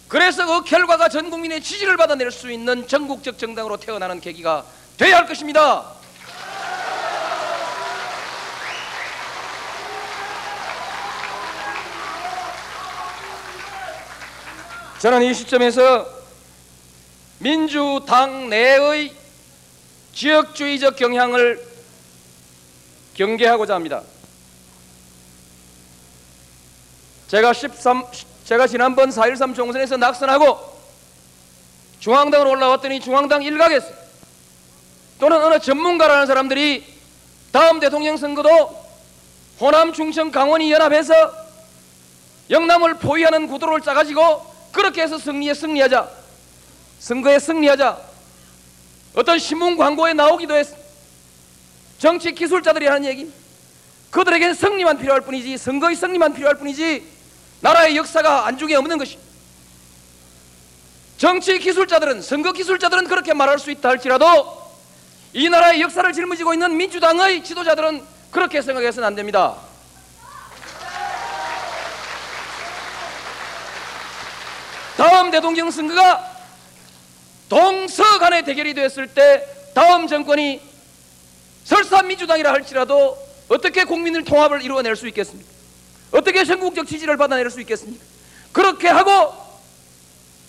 그래서 0.08 0.46
그 0.46 0.64
결과가 0.64 1.08
전 1.08 1.30
국민의 1.30 1.62
지지를 1.62 1.96
받아낼 1.96 2.30
수 2.30 2.50
있는 2.50 2.86
전국적 2.86 3.38
정당으로 3.38 3.76
태어나는 3.78 4.20
계기가 4.20 4.64
되어야 4.96 5.18
할 5.18 5.26
것입니다. 5.26 5.97
저는 14.98 15.22
이 15.22 15.32
시점에서 15.32 16.06
민주당 17.38 18.48
내의 18.48 19.12
지역주의적 20.12 20.96
경향을 20.96 21.64
경계하고자 23.14 23.76
합니다. 23.76 24.02
제가 27.28 27.52
13 27.52 28.06
제가 28.44 28.66
지난번 28.66 29.10
4.13 29.10 29.54
총선에서 29.54 29.98
낙선하고 29.98 30.58
중앙당으로 32.00 32.50
올라왔더니 32.50 32.98
중앙당 32.98 33.42
일각에서 33.42 33.86
또는 35.20 35.40
어느 35.44 35.60
전문가라는 35.60 36.26
사람들이 36.26 36.84
다음 37.52 37.78
대통령 37.78 38.16
선거도 38.16 38.48
호남, 39.60 39.92
충청, 39.92 40.32
강원이 40.32 40.72
연합해서 40.72 41.14
영남을 42.50 42.94
포위하는 42.94 43.46
구도를 43.46 43.80
짜가지고 43.82 44.57
그렇게 44.72 45.02
해서 45.02 45.18
승리에 45.18 45.54
승리하자. 45.54 46.08
선거에 47.00 47.38
승리하자. 47.38 47.98
어떤 49.14 49.38
신문 49.38 49.76
광고에 49.76 50.12
나오기도 50.12 50.54
했어. 50.56 50.76
정치 51.98 52.32
기술자들이 52.32 52.86
하는 52.86 53.04
얘기. 53.04 53.30
그들에게는 54.10 54.54
승리만 54.54 54.98
필요할 54.98 55.20
뿐이지 55.22 55.58
선거의 55.58 55.96
승리만 55.96 56.32
필요할 56.34 56.56
뿐이지 56.56 57.04
나라의 57.60 57.96
역사가 57.96 58.46
안중에 58.46 58.74
없는 58.76 58.98
것이. 58.98 59.18
정치 61.18 61.58
기술자들은 61.58 62.22
선거 62.22 62.52
기술자들은 62.52 63.08
그렇게 63.08 63.34
말할 63.34 63.58
수 63.58 63.70
있다 63.72 63.88
할지라도 63.88 64.56
이 65.32 65.48
나라의 65.48 65.80
역사를 65.80 66.10
짊어지고 66.12 66.54
있는 66.54 66.76
민주당의 66.76 67.42
지도자들은 67.42 68.02
그렇게 68.30 68.62
생각해서는 68.62 69.06
안 69.06 69.14
됩니다. 69.14 69.56
다음 74.98 75.30
대통령 75.30 75.70
선거가 75.70 76.28
동서 77.48 78.18
간의 78.18 78.44
대결이 78.44 78.74
됐을 78.74 79.06
때 79.06 79.46
다음 79.72 80.08
정권이 80.08 80.60
설사 81.62 82.02
민주당이라 82.02 82.52
할지라도 82.52 83.16
어떻게 83.46 83.84
국민을 83.84 84.24
통합을 84.24 84.60
이루어낼 84.60 84.96
수 84.96 85.06
있겠습니까? 85.06 85.48
어떻게 86.10 86.44
전국적 86.44 86.88
지지를 86.88 87.16
받아낼 87.16 87.48
수 87.48 87.60
있겠습니까? 87.60 88.04
그렇게 88.50 88.88
하고 88.88 89.32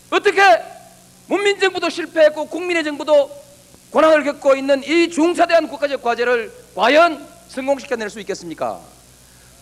어떻게 0.09 0.41
문민정부도 1.27 1.91
실패했고 1.91 2.45
국민의 2.45 2.83
정부도 2.83 3.29
고난을 3.91 4.23
겪고 4.23 4.55
있는 4.55 4.83
이 4.83 5.11
중차대한 5.11 5.67
국가적 5.67 6.01
과제를 6.01 6.51
과연 6.73 7.23
성공시켜낼 7.49 8.09
수 8.09 8.19
있겠습니까? 8.21 8.79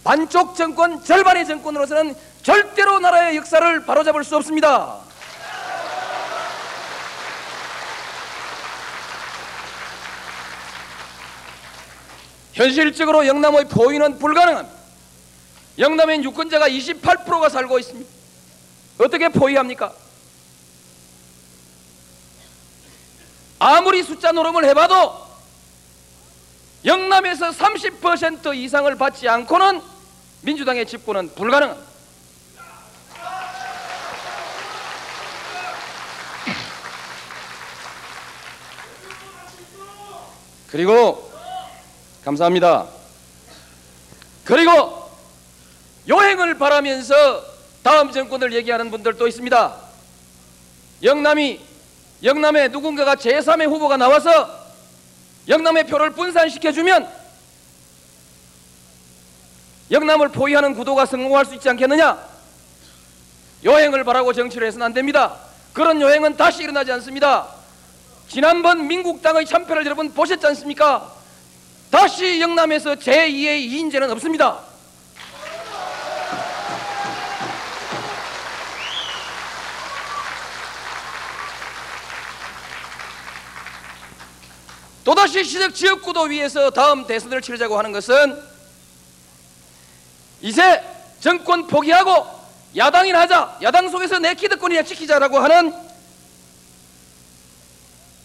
반쪽 0.06 0.56
정권, 0.56 1.04
절반의 1.04 1.46
정권으로서는 1.46 2.16
절대로 2.48 2.98
나라의 3.00 3.36
역사를 3.36 3.86
바로잡을 3.86 4.24
수 4.24 4.38
없습니다. 4.38 5.02
현실적으로 12.54 13.28
영남의 13.28 13.66
포위는 13.66 14.18
불가능합니다. 14.18 14.78
영남엔 15.78 16.24
유권자가 16.24 16.70
28%가 16.70 17.50
살고 17.50 17.80
있습니다. 17.80 18.10
어떻게 19.00 19.28
포위합니까? 19.28 19.92
아무리 23.60 24.04
숫자 24.04 24.32
노름을 24.32 24.64
해봐도 24.70 25.28
영남에서 26.86 27.50
30% 27.50 28.56
이상을 28.56 28.96
받지 28.96 29.28
않고는 29.28 29.82
민주당의 30.44 30.86
집권은 30.86 31.36
불가능합니다. 31.36 31.97
그리고 40.78 41.28
감사합니다. 42.24 42.86
그리고 44.46 45.10
여행을 46.08 46.60
바라면서 46.60 47.44
다음 47.82 48.12
정권을 48.12 48.54
얘기하는 48.54 48.92
분들도 48.92 49.28
있습니다. 49.28 49.76
영남이 51.02 51.60
영남에 52.22 52.68
누군가가 52.68 53.16
제3의 53.16 53.68
후보가 53.68 53.98
나와서 53.98 54.56
영남의 55.48 55.88
표를 55.88 56.12
분산시켜주면 56.12 57.12
영남을 59.90 60.28
포위하는 60.30 60.76
구도가 60.76 61.08
성공할 61.08 61.46
수 61.46 61.56
있지 61.56 61.68
않겠느냐? 61.70 62.24
여행을 63.64 64.04
바라고 64.04 64.32
정치를 64.32 64.68
해서는 64.68 64.86
안 64.86 64.94
됩니다. 64.94 65.38
그런 65.74 66.00
여행은 66.00 66.38
다시 66.38 66.62
일어나지 66.62 66.92
않습니다. 66.92 67.57
지난번 68.28 68.88
민국당의 68.88 69.46
참패를 69.46 69.86
여러분 69.86 70.14
보셨지 70.14 70.46
않습니까? 70.48 71.14
다시 71.90 72.42
영남에서 72.42 72.96
제2의 72.96 73.60
이인제는 73.60 74.12
없습니다. 74.12 74.60
또다시 85.06 85.46
시적 85.46 85.74
지역구도 85.74 86.24
위에서 86.24 86.70
다음 86.70 87.08
대선을 87.08 87.42
치르자고 87.42 87.78
하는 87.78 87.94
것은 87.94 88.38
이제 90.42 90.84
정권 91.22 91.66
포기하고 91.66 92.28
야당이나 92.76 93.22
하자 93.22 93.58
야당 93.62 93.90
속에서 93.90 94.20
내 94.20 94.34
기득권이나 94.34 94.84
지키자라고 94.84 95.40
하는 95.40 95.87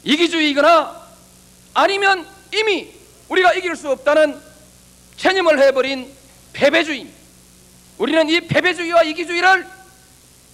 이기주의이거나 0.04 1.02
아니면 1.74 2.26
이미 2.52 2.92
우리가 3.28 3.54
이길 3.54 3.76
수 3.76 3.90
없다는 3.90 4.40
체념을 5.16 5.60
해버린 5.62 6.12
패배주의 6.52 7.06
우리는 7.98 8.28
이 8.28 8.40
패배주의와 8.40 9.04
이기주의를 9.04 9.66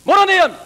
몰아내야 0.04 0.44
합니다. 0.44 0.64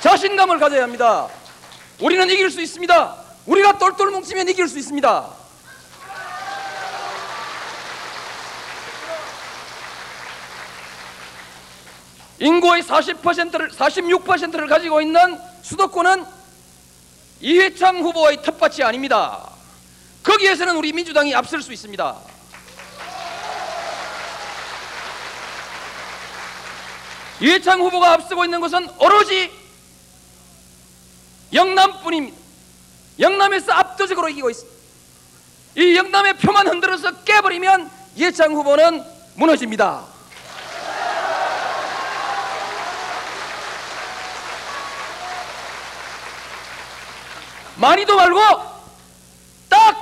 자신감을 0.00 0.58
가져야 0.58 0.82
합니다. 0.82 1.28
우리는 2.00 2.28
이길 2.28 2.50
수 2.50 2.60
있습니다. 2.60 3.16
우리가 3.46 3.78
똘똘 3.78 4.10
뭉치면 4.10 4.48
이길 4.48 4.68
수 4.68 4.78
있습니다. 4.78 5.41
인구의 12.42 12.82
40%를 12.82 13.70
46%를 13.70 14.66
가지고 14.66 15.00
있는 15.00 15.38
수도권은 15.62 16.24
이회창 17.40 17.98
후보의 17.98 18.42
텃밭이 18.42 18.82
아닙니다. 18.82 19.48
거기에서는 20.24 20.76
우리 20.76 20.92
민주당이 20.92 21.32
앞설 21.36 21.62
수 21.62 21.72
있습니다. 21.72 22.16
이회창 27.40 27.80
후보가 27.80 28.12
앞서고 28.14 28.44
있는 28.44 28.60
것은 28.60 28.88
오로지 28.98 29.52
영남뿐입니다. 31.52 32.36
영남에서 33.20 33.72
압도적으로 33.72 34.28
이기고 34.28 34.50
있습니다. 34.50 34.78
이 35.76 35.96
영남의 35.96 36.38
표만 36.38 36.66
흔들어서 36.66 37.22
깨버리면 37.22 37.88
이해창 38.16 38.52
후보는 38.52 39.04
무너집니다. 39.36 40.11
많이도 47.82 48.14
말고 48.14 48.40
딱 49.68 49.96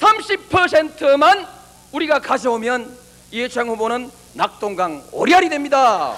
30%만 0.00 1.46
우리가 1.92 2.18
가져오면 2.18 2.98
이해창 3.30 3.68
후보는 3.68 4.10
낙동강 4.32 5.04
오리알이 5.12 5.50
됩니다. 5.50 6.14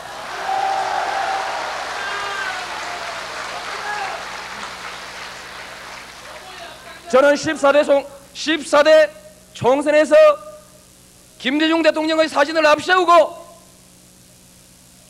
저는 7.11 7.35
14대 7.35 7.85
총 7.85 8.07
14대 8.35 9.11
총선에서 9.55 10.15
김대중 11.39 11.83
대통령의 11.83 12.29
사진을 12.29 12.65
앞세우고 12.65 13.49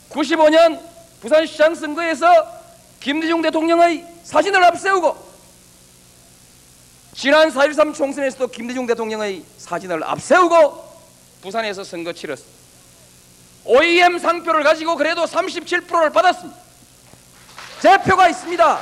95년 0.09 0.81
부산시장 1.21 1.75
선거에서 1.75 2.27
김대중 2.99 3.43
대통령의 3.43 4.07
사진을 4.25 4.65
앞세우고 4.65 5.28
지난 7.19 7.51
4.13 7.51 7.93
총선에서도 7.93 8.47
김대중 8.47 8.87
대통령의 8.87 9.43
사진을 9.57 10.05
앞세우고 10.05 11.03
부산에서 11.43 11.83
선거 11.83 12.13
치렀습니다. 12.13 12.57
OEM 13.65 14.21
상표를 14.21 14.63
가지고 14.63 14.95
그래도 14.95 15.25
37%를 15.25 16.11
받았습니다. 16.11 16.57
제 17.81 17.99
표가 17.99 18.29
있습니다. 18.29 18.81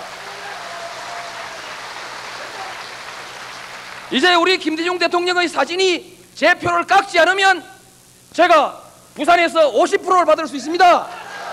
이제 4.11 4.35
우리 4.35 4.59
김대중 4.59 4.99
대통령의 4.99 5.49
사진이 5.49 6.19
제 6.35 6.53
표를 6.57 6.85
깎지 6.85 7.19
않으면 7.19 7.65
제가 8.35 8.83
부산에서 9.15 9.73
50%를 9.73 10.27
받을 10.27 10.47
수 10.47 10.57
있습니다. 10.57 11.09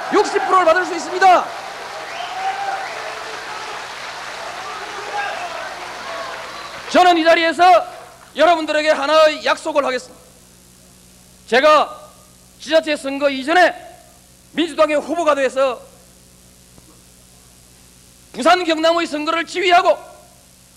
60%를 0.09 0.65
받을 0.65 0.85
수 0.85 0.93
있습니다. 0.93 1.62
저는 6.93 7.17
이 7.17 7.23
자리에서 7.23 7.63
여러분들에게 8.35 8.87
하나의 8.91 9.43
약속을 9.43 9.83
하겠습니다. 9.83 10.23
제가 11.47 12.01
지자체 12.59 12.95
선거 12.95 13.31
이전에 13.31 13.73
민주당의 14.51 14.97
후보가 14.97 15.33
돼서 15.33 15.81
부산 18.31 18.63
경남의 18.63 19.07
선거를 19.07 19.43
지휘하고 19.47 19.97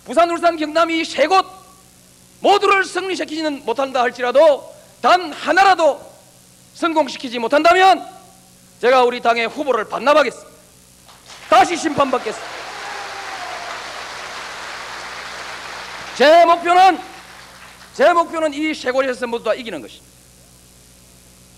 부산 0.07 0.31
울산 0.31 0.57
경남 0.57 0.91
이 0.91 1.03
세 1.05 1.27
곳 1.27 1.45
모두를 2.41 2.87
승리시키지는 2.87 3.67
못한다 3.67 4.01
할지라도 4.01 4.75
단 5.03 5.31
하나라도 5.35 6.01
성공시키지 6.75 7.39
못한다면 7.39 8.07
제가 8.81 9.05
우리 9.05 9.21
당의 9.21 9.49
후보를 9.49 9.87
반납하겠습니다. 9.87 10.51
다시 11.51 11.77
심판받겠습니다. 11.77 12.56
제 16.17 16.47
목표는 16.47 16.99
제 17.93 18.11
목표는 18.11 18.55
이세 18.55 18.91
곳에서 18.91 19.27
모두 19.27 19.45
다 19.45 19.55
이기는 19.55 19.83
것입니다. 19.83 20.07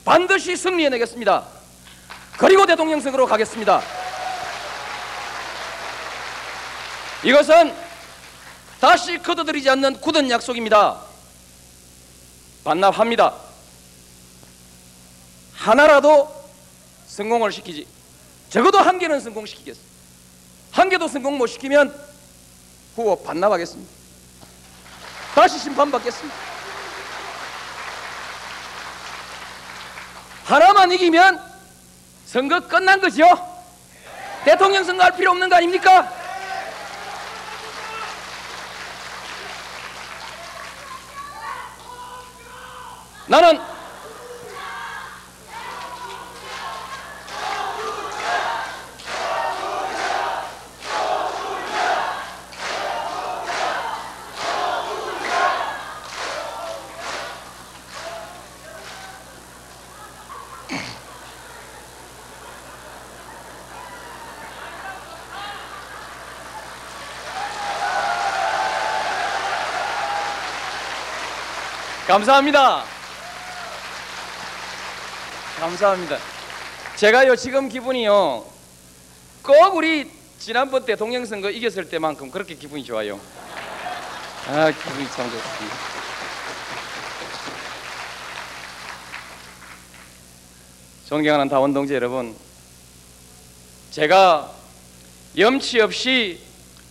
반드시 0.05 0.57
승리해내겠습니다. 0.57 1.47
그리고 2.37 2.67
대통령 2.67 3.01
선거로 3.01 3.27
가겠습니다. 3.27 3.81
이것은 7.23 7.73
다시 8.81 9.19
거둬들이지 9.19 9.71
않는 9.71 10.01
굳은 10.01 10.29
약속입니다. 10.31 11.03
반납합니다. 12.65 13.35
하나라도 15.55 16.35
성공을 17.07 17.53
시키지. 17.53 17.87
적어도 18.51 18.79
한 18.79 18.99
개는 18.99 19.21
성공시키겠습니다. 19.21 19.89
한 20.73 20.89
개도 20.89 21.07
성공 21.07 21.39
못 21.39 21.47
시키면 21.47 21.95
후보 22.97 23.23
반납하겠습니다. 23.23 23.98
다시 25.35 25.59
심판받겠습니다. 25.59 26.37
하나만 30.45 30.91
이기면 30.93 31.41
선거 32.25 32.61
끝난 32.61 33.01
거죠? 33.01 33.25
대통령 34.45 34.83
선거 34.83 35.05
할 35.05 35.15
필요 35.15 35.31
없는 35.33 35.49
거 35.49 35.57
아닙니까? 35.57 36.11
나는 43.27 43.61
감사합니다. 72.09 72.85
감사합니다. 75.61 76.17
제가요 76.97 77.37
지금 77.37 77.69
기분이요 77.69 78.47
꼭 79.43 79.77
우리 79.77 80.11
지난번 80.39 80.87
때 80.87 80.97
동영선거 80.97 81.51
이겼을 81.51 81.91
때만큼 81.91 82.31
그렇게 82.31 82.55
기분이 82.55 82.83
좋아요. 82.83 83.21
아 84.47 84.71
기분이 84.71 85.07
참 85.11 85.31
좋습니다. 85.31 85.77
존경하는 91.09 91.51
다원 91.51 91.75
동지 91.75 91.93
여러분, 91.95 92.35
제가 93.91 94.51
염치 95.37 95.81
없이 95.81 96.41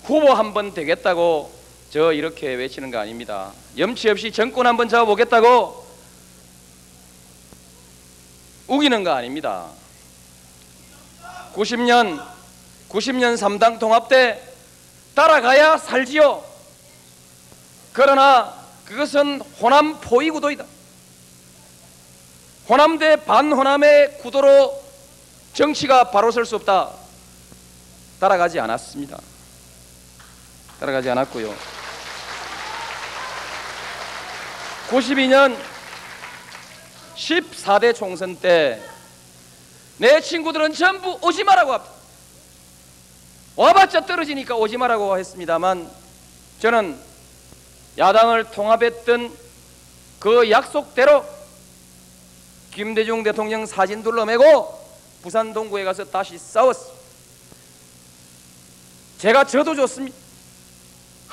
후보 0.04 0.32
한 0.32 0.54
번 0.54 0.76
되겠다고 0.76 1.57
저 1.98 2.14
이렇게 2.14 2.54
외치는 2.54 2.92
거 2.92 3.00
아닙니다. 3.00 3.52
염치 3.76 4.08
없이 4.12 4.32
정권 4.32 4.68
한번 4.68 4.88
잡아보겠다고 4.88 5.84
우기는 8.68 9.04
거 9.04 9.10
아닙니다. 9.14 9.66
90년 11.56 12.24
90년 12.88 13.36
3당 13.36 13.80
통합 13.80 14.10
때 14.10 14.40
따라가야 15.16 15.80
살지요. 15.80 16.46
그러나 17.94 18.54
그것은 18.86 19.42
호남 19.60 20.00
포위 20.00 20.30
구도이다. 20.30 20.66
호남 22.70 23.00
대 23.00 23.16
반호남의 23.16 24.20
구도로 24.20 24.84
정치가 25.54 26.12
바로 26.12 26.30
설 26.30 26.46
수 26.46 26.58
없다. 26.58 26.92
따라가지 28.20 28.60
않았습니다. 28.60 29.18
따라가지 30.80 31.10
않았고요. 31.10 31.77
92년 34.90 35.58
14대 37.16 37.96
총선 37.96 38.36
때 38.38 38.98
내 39.98 40.22
친구들은 40.22 40.74
전부 40.74 41.18
오지 41.22 41.44
마라고. 41.44 41.84
와봤자 43.56 44.06
떨어지니까 44.06 44.56
오지 44.56 44.78
마라고 44.78 45.18
했습니다만 45.18 45.90
저는 46.60 47.00
야당을 47.98 48.52
통합했던 48.52 49.36
그 50.20 50.52
약속대로 50.52 51.26
김대중 52.72 53.24
대통령 53.24 53.66
사진 53.66 54.04
둘러매고 54.04 54.88
부산 55.24 55.52
동구에 55.52 55.84
가서 55.84 56.06
다시 56.06 56.38
싸웠습니다. 56.38 56.98
제가 59.18 59.44
저도 59.46 59.74
줬습니다. 59.76 60.16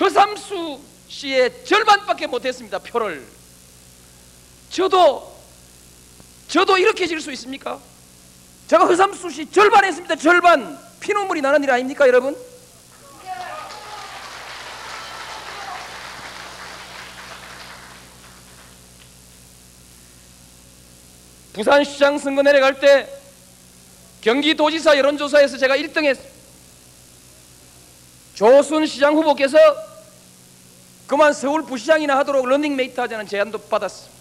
허삼수 0.00 0.80
씨의 1.08 1.66
절반밖에 1.66 2.26
못했습니다. 2.26 2.78
표를. 2.78 3.26
저도 4.74 5.32
저도 6.48 6.76
이렇게 6.78 7.06
질 7.06 7.20
수 7.20 7.30
있습니까? 7.30 7.78
제가 8.66 8.86
허삼수 8.86 9.30
씨 9.30 9.48
절반 9.52 9.84
했습니다. 9.84 10.16
절반 10.16 10.76
피눈물이 10.98 11.40
나는 11.40 11.62
일 11.62 11.70
아닙니까, 11.70 12.08
여러분? 12.08 12.36
부산시장 21.52 22.18
선거 22.18 22.42
내려갈 22.42 22.80
때 22.80 23.08
경기도지사 24.22 24.96
여론조사에서 24.98 25.56
제가 25.58 25.76
1등 25.76 26.04
했습니다. 26.04 26.34
조순 28.34 28.86
시장 28.86 29.14
후보께서 29.14 29.56
그만 31.06 31.32
서울 31.32 31.62
부시장이나 31.64 32.16
하도록 32.18 32.44
런닝메이트 32.44 32.98
하자는 32.98 33.28
제안도 33.28 33.58
받았습니다. 33.58 34.14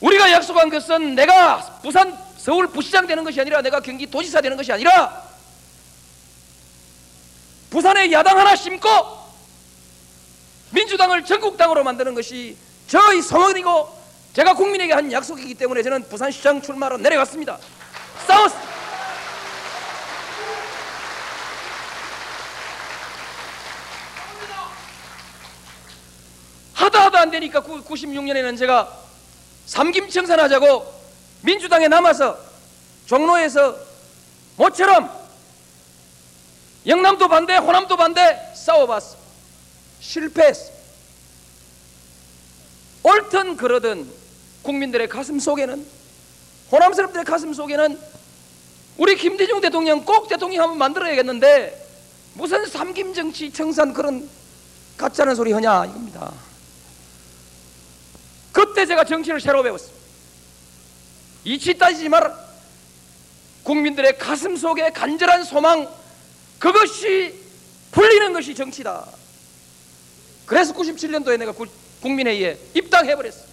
우리가 0.00 0.29
약속한 0.40 0.70
것은 0.70 1.14
내가 1.14 1.78
부산 1.82 2.16
서울 2.38 2.66
부시장 2.66 3.06
되는 3.06 3.22
것이 3.22 3.38
아니라 3.38 3.60
내가 3.60 3.80
경기 3.80 4.06
도지사 4.06 4.40
되는 4.40 4.56
것이 4.56 4.72
아니라 4.72 5.22
부산에 7.68 8.10
야당 8.10 8.38
하나 8.38 8.56
심고 8.56 8.88
민주당을 10.70 11.26
전국당으로 11.26 11.84
만드는 11.84 12.14
것이 12.14 12.56
저의 12.88 13.20
성원이고 13.20 14.00
제가 14.32 14.54
국민에게 14.54 14.94
한 14.94 15.12
약속이기 15.12 15.54
때문에 15.54 15.82
저는 15.82 16.08
부산시장 16.08 16.62
출마로 16.62 16.96
내려갔습니다. 16.96 17.58
싸웠습니다. 18.26 18.70
하다 26.72 27.04
하다 27.04 27.20
안 27.20 27.30
되니까 27.30 27.60
96년에는 27.60 28.56
제가 28.56 28.99
삼김청산하자고 29.70 31.00
민주당에 31.42 31.86
남아서 31.86 32.36
종로에서 33.06 33.76
모처럼 34.56 35.08
영남도 36.86 37.28
반대, 37.28 37.56
호남도 37.56 37.96
반대 37.96 38.52
싸워봤어. 38.54 39.16
실패했어. 40.00 40.72
옳든 43.04 43.56
그러든 43.56 44.10
국민들의 44.62 45.08
가슴 45.08 45.38
속에는 45.38 45.86
호남 46.72 46.92
사람들의 46.92 47.24
가슴 47.24 47.54
속에는 47.54 47.98
우리 48.96 49.16
김대중 49.16 49.60
대통령 49.60 50.04
꼭 50.04 50.28
대통령 50.28 50.62
한번 50.62 50.78
만들어야겠는데 50.78 51.86
무슨 52.34 52.66
삼김정치 52.66 53.52
청산 53.52 53.92
그런 53.92 54.28
가짜는 54.96 55.36
소리 55.36 55.52
하냐 55.52 55.84
이겁니다. 55.86 56.49
그때 58.52 58.86
제가 58.86 59.04
정치를 59.04 59.40
새로 59.40 59.62
배웠습니다. 59.62 60.00
이치 61.44 61.74
따지지 61.76 62.08
마라. 62.08 62.36
국민들의 63.62 64.18
가슴 64.18 64.56
속에 64.56 64.90
간절한 64.90 65.44
소망 65.44 65.88
그것이 66.58 67.34
풀리는 67.92 68.32
것이 68.32 68.54
정치다. 68.54 69.06
그래서 70.46 70.74
97년도에 70.74 71.38
내가 71.38 71.52
국민회의에 72.00 72.58
입당해버렸어. 72.74 73.50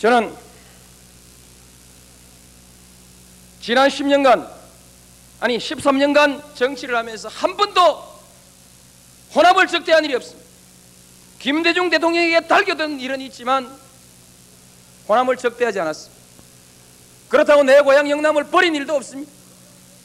저는 0.00 0.36
지난 3.60 3.88
10년간 3.88 4.63
아니 5.44 5.58
13년간 5.58 6.54
정치를 6.54 6.96
하면서 6.96 7.28
한 7.28 7.54
번도 7.54 8.02
혼합을 9.34 9.66
적대한 9.66 10.02
일이 10.02 10.14
없습니다. 10.14 10.42
김대중 11.38 11.90
대통령에게 11.90 12.46
달겨든 12.46 12.98
일은 12.98 13.20
있지만 13.20 13.70
호남을 15.06 15.36
적대하지 15.36 15.80
않았습니다. 15.80 16.24
그렇다고 17.28 17.62
내 17.62 17.82
고향 17.82 18.08
영남을 18.08 18.44
버린 18.44 18.74
일도 18.74 18.94
없습니다. 18.94 19.30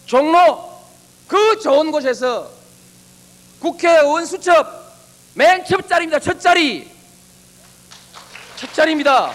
종로 0.06 0.78
그 1.26 1.58
좋은 1.62 1.90
곳에서 1.90 2.52
국회의원 3.62 4.26
수첩 4.26 4.68
맨 5.36 5.64
첫 5.64 5.88
자리입니다. 5.88 6.20
첫 6.20 6.42
자리. 6.42 6.92
첫 8.58 8.74
자리입니다. 8.74 9.34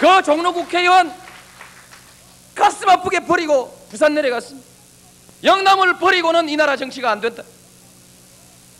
그 0.00 0.22
종로 0.24 0.52
국회의원 0.52 1.14
가슴 2.52 2.88
아프게 2.88 3.20
버리고 3.20 3.83
부산 3.94 4.12
내려갔습니다. 4.12 4.68
영남을 5.44 5.98
버리고는 5.98 6.48
이 6.48 6.56
나라 6.56 6.76
정치가 6.76 7.12
안 7.12 7.20
된다. 7.20 7.44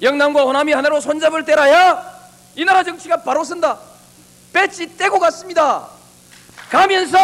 영남과 0.03 0.43
호남이 0.43 0.73
하나로 0.73 1.01
손잡을 1.01 1.45
때라야 1.45 2.05
이 2.57 2.65
나라 2.65 2.83
정치가 2.83 3.23
바로 3.23 3.45
선다. 3.45 3.79
배지 4.53 4.97
떼고 4.97 5.21
갔습니다. 5.21 5.87
가면서 6.69 7.17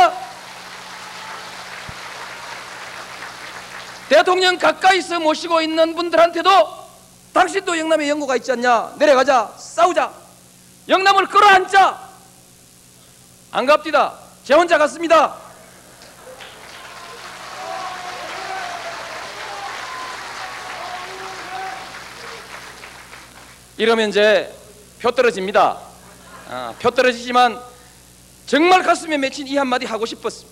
대통령 4.09 4.57
가까이서 4.57 5.18
모시고 5.18 5.61
있는 5.61 5.96
분들한테도 5.96 6.48
당신도 7.33 7.76
영남에 7.76 8.09
연고가 8.09 8.37
있지 8.37 8.53
않냐? 8.53 8.92
내려가자. 8.98 9.53
싸우자. 9.59 10.12
영남을 10.88 11.26
끌어안자. 11.26 12.09
안 13.50 13.66
갑디다. 13.66 14.14
제 14.44 14.55
혼자 14.55 14.79
갔습니다. 14.79 15.39
이러면 23.81 24.11
이제 24.11 24.55
표 24.99 25.11
떨어집니다. 25.11 25.79
아, 26.51 26.75
표 26.79 26.90
떨어지지만 26.90 27.59
정말 28.45 28.83
가슴에 28.83 29.16
맺힌 29.16 29.47
이 29.47 29.57
한마디 29.57 29.87
하고 29.87 30.05
싶었습니다. 30.05 30.51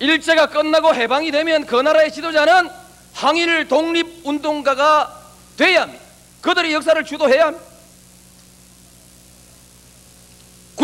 일제가 0.00 0.46
끝나고 0.46 0.92
해방이 0.92 1.30
되면 1.30 1.64
그 1.66 1.76
나라의 1.76 2.12
지도자는 2.12 2.68
항일 3.14 3.68
독립운동가가 3.68 5.22
돼야 5.56 5.82
합니다. 5.82 6.04
그들이 6.40 6.72
역사를 6.72 7.04
주도해야 7.04 7.46
합니다. 7.46 7.71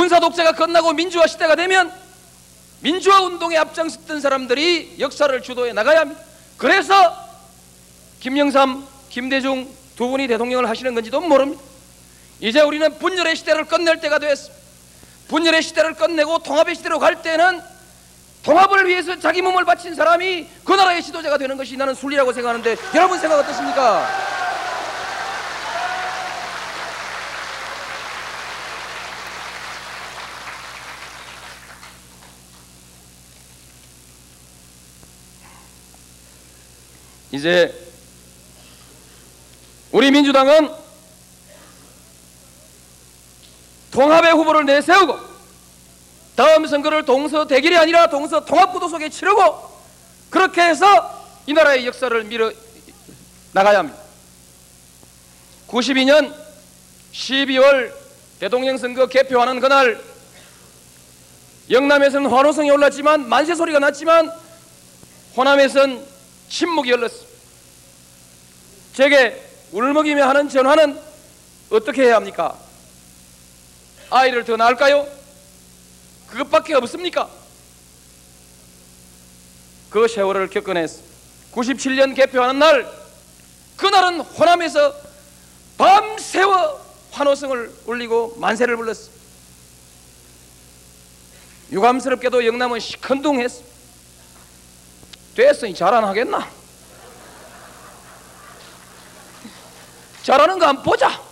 군사 0.08 0.20
독재가 0.20 0.52
끝나고 0.52 0.94
민주화 0.94 1.26
시대가 1.26 1.54
되면 1.54 1.92
민주화 2.80 3.20
운동에 3.20 3.58
앞장섰던 3.58 4.22
사람들이 4.22 4.96
역사를 5.00 5.42
주도해 5.42 5.74
나가야 5.74 6.00
합니다. 6.00 6.22
그래서 6.56 7.14
김영삼, 8.20 8.86
김대중 9.10 9.68
두 9.96 10.08
분이 10.08 10.26
대통령을 10.28 10.66
하시는 10.66 10.94
건지도 10.94 11.20
모릅니다. 11.20 11.62
이제 12.40 12.62
우리는 12.62 12.98
분열의 12.98 13.36
시대를 13.36 13.66
끝낼 13.66 14.00
때가 14.00 14.18
됐습니다. 14.18 14.56
분열의 15.28 15.62
시대를 15.62 15.92
끝내고 15.92 16.38
통합의 16.38 16.76
시대로 16.76 16.98
갈 16.98 17.20
때는 17.20 17.60
통합을 18.44 18.88
위해서 18.88 19.18
자기 19.18 19.42
몸을 19.42 19.66
바친 19.66 19.94
사람이 19.94 20.46
그 20.64 20.72
나라의 20.72 21.02
지도자가 21.02 21.36
되는 21.36 21.58
것이 21.58 21.76
나는 21.76 21.94
순리라고 21.94 22.32
생각하는데 22.32 22.76
여러분 22.94 23.18
생각 23.18 23.40
어떻습니까? 23.40 24.37
이제 37.32 37.74
우리 39.92 40.10
민주당은 40.10 40.70
통합의 43.90 44.32
후보를 44.32 44.64
내세우고 44.64 45.18
다음 46.36 46.66
선거를 46.66 47.04
동서 47.04 47.46
대결이 47.46 47.76
아니라 47.76 48.08
동서 48.08 48.44
통합구도 48.44 48.88
속에 48.88 49.08
치르고 49.08 49.68
그렇게 50.30 50.62
해서 50.62 51.26
이 51.46 51.52
나라의 51.52 51.86
역사를 51.86 52.24
밀어 52.24 52.52
나가야 53.52 53.78
합니다. 53.78 53.98
92년 55.68 56.32
12월 57.12 57.92
대통령 58.38 58.78
선거 58.78 59.06
개표하는 59.06 59.58
그날 59.60 60.00
영남에서는 61.70 62.30
환호성이 62.30 62.70
올랐지만 62.70 63.28
만세 63.28 63.54
소리가 63.54 63.78
났지만 63.78 64.30
호남에서는 65.36 66.17
침묵이 66.48 66.90
흘렀습니다. 66.90 67.28
제게 68.94 69.48
울먹이며 69.72 70.26
하는 70.28 70.48
전화는 70.48 71.00
어떻게 71.70 72.04
해야 72.04 72.16
합니까? 72.16 72.58
아이를 74.10 74.44
더 74.44 74.56
낳을까요? 74.56 75.06
그 76.26 76.38
그것밖에 76.38 76.74
없습니까? 76.74 77.28
그 79.90 80.06
세월을 80.08 80.48
겪어냈어. 80.48 81.02
97년 81.52 82.14
개표하는 82.14 82.58
날 82.58 82.90
그날은 83.76 84.20
호남에서 84.20 84.94
밤새워 85.76 86.84
환호성을 87.12 87.72
울리고 87.86 88.36
만세를 88.38 88.76
불렀어. 88.76 89.10
유감스럽게도 91.70 92.46
영남은 92.46 92.80
시큰둥했어. 92.80 93.62
됐으니 95.38 95.72
자랑하겠나? 95.72 96.50
잘하는 100.24 100.58
거 100.58 100.66
한번 100.66 100.82
보자. 100.84 101.22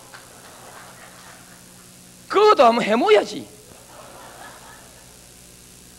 그것도 2.29 2.65
한번 2.65 2.85
해모야지. 2.85 3.49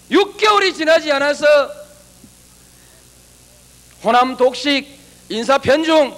6개월이 0.10 0.74
지나지 0.74 1.12
않아서 1.12 1.45
호남 4.05 4.38
독식, 4.38 4.88
인사 5.28 5.58
편중, 5.58 6.16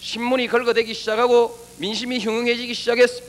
신문이 0.00 0.48
걸거대기 0.48 0.92
시작하고 0.92 1.58
민심이 1.78 2.18
흉흉해지기 2.18 2.74
시작했어. 2.74 3.22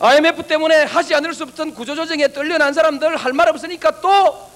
IMF 0.00 0.42
때문에 0.48 0.82
하지 0.82 1.14
않을 1.14 1.32
수 1.32 1.44
없던 1.44 1.74
구조조정에 1.74 2.32
떨려난 2.32 2.74
사람들 2.74 3.16
할 3.16 3.32
말 3.32 3.48
없으니까 3.48 4.00
또 4.00 4.47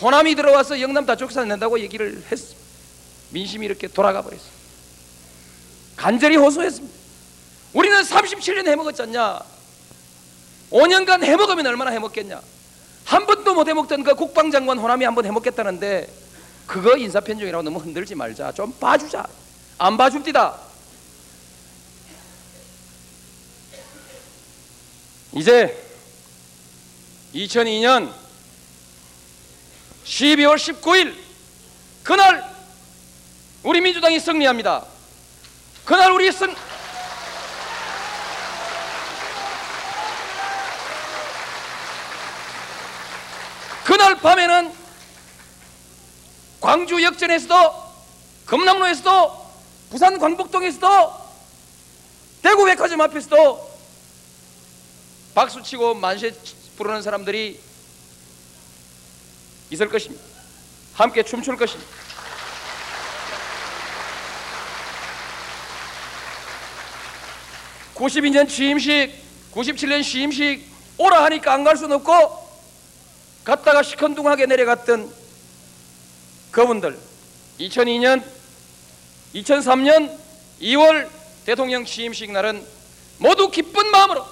호남이 0.00 0.34
들어와서 0.34 0.80
영남 0.80 1.06
다 1.06 1.16
쫓아낸다고 1.16 1.80
얘기를 1.80 2.22
했어. 2.30 2.54
민심이 3.30 3.64
이렇게 3.66 3.88
돌아가 3.88 4.22
버렸어. 4.22 4.44
간절히 5.96 6.36
호소했습니다. 6.36 6.94
우리는 7.72 8.02
37년 8.02 8.66
해먹었잖냐? 8.66 9.40
5년간 10.70 11.22
해먹으면 11.24 11.66
얼마나 11.66 11.90
해먹겠냐? 11.92 12.40
한 13.04 13.26
번도 13.26 13.54
못 13.54 13.68
해먹던 13.68 14.02
그 14.02 14.14
국방장관 14.14 14.78
호남이 14.78 15.04
한 15.04 15.14
번 15.14 15.24
해먹겠다는데 15.24 16.08
그거 16.66 16.96
인사편중이라고 16.96 17.62
너무 17.62 17.78
흔들지 17.78 18.14
말자. 18.14 18.52
좀 18.52 18.72
봐주자. 18.78 19.26
안 19.78 19.96
봐줍디다. 19.96 20.58
이제 25.34 25.82
2002년 27.34 28.12
12월 30.06 30.56
19일 30.56 31.16
그날 32.04 32.54
우리 33.62 33.80
민주당이 33.80 34.20
승리합니다. 34.20 34.84
그날 35.84 36.12
우리 36.12 36.30
승 36.30 36.54
그날 43.84 44.16
밤에는 44.16 44.72
광주 46.60 47.02
역전에서도 47.02 47.86
금남로에서도 48.46 49.46
부산 49.90 50.18
광복동에서도 50.18 51.26
대구 52.42 52.64
백화점 52.64 53.00
앞에서도 53.00 53.76
박수치고 55.34 55.94
만세 55.94 56.32
부르는 56.76 57.02
사람들이 57.02 57.65
있을 59.70 59.88
것입니다. 59.88 60.24
함께 60.94 61.22
춤출 61.22 61.56
것입니다. 61.56 61.90
(92년) 67.94 68.48
취임식 68.48 69.12
(97년) 69.54 70.02
취임식 70.04 70.66
오라 70.98 71.24
하니까 71.24 71.52
안 71.54 71.64
갈 71.64 71.76
수는 71.76 71.96
없고 71.96 72.46
갔다가 73.44 73.82
시큰둥하게 73.82 74.46
내려갔던 74.46 75.12
그분들 76.50 76.98
2002년 77.60 78.22
2003년 79.34 80.16
2월 80.60 81.08
대통령 81.44 81.84
취임식 81.84 82.32
날은 82.32 82.64
모두 83.18 83.50
기쁜 83.50 83.90
마음으로 83.90 84.26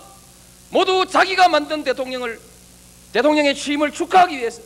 모두 0.70 1.07
자기가 1.07 1.49
만든 1.49 1.85
대통령을 1.85 2.41
대통령의 3.12 3.55
취임을 3.55 3.93
축하하기 3.93 4.37
위해서 4.37 4.61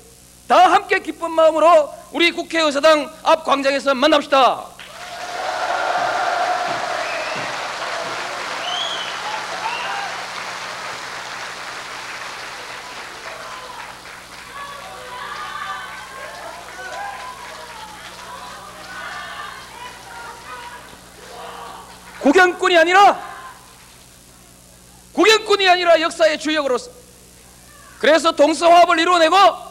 다 0.48 0.72
함께 0.72 0.98
기쁜 1.00 1.30
마음으로 1.30 1.92
우리 2.10 2.32
국회의사당 2.32 3.12
앞 3.22 3.44
광장에서 3.44 3.94
만납시다. 3.94 4.64
구경꾼이 22.20 22.76
아니라 22.78 23.20
구경꾼이 25.12 25.68
아니라 25.68 26.00
역사의 26.00 26.38
주역으로서 26.38 26.90
그래서 27.98 28.32
동서화합을 28.32 28.98
이루어내고 28.98 29.67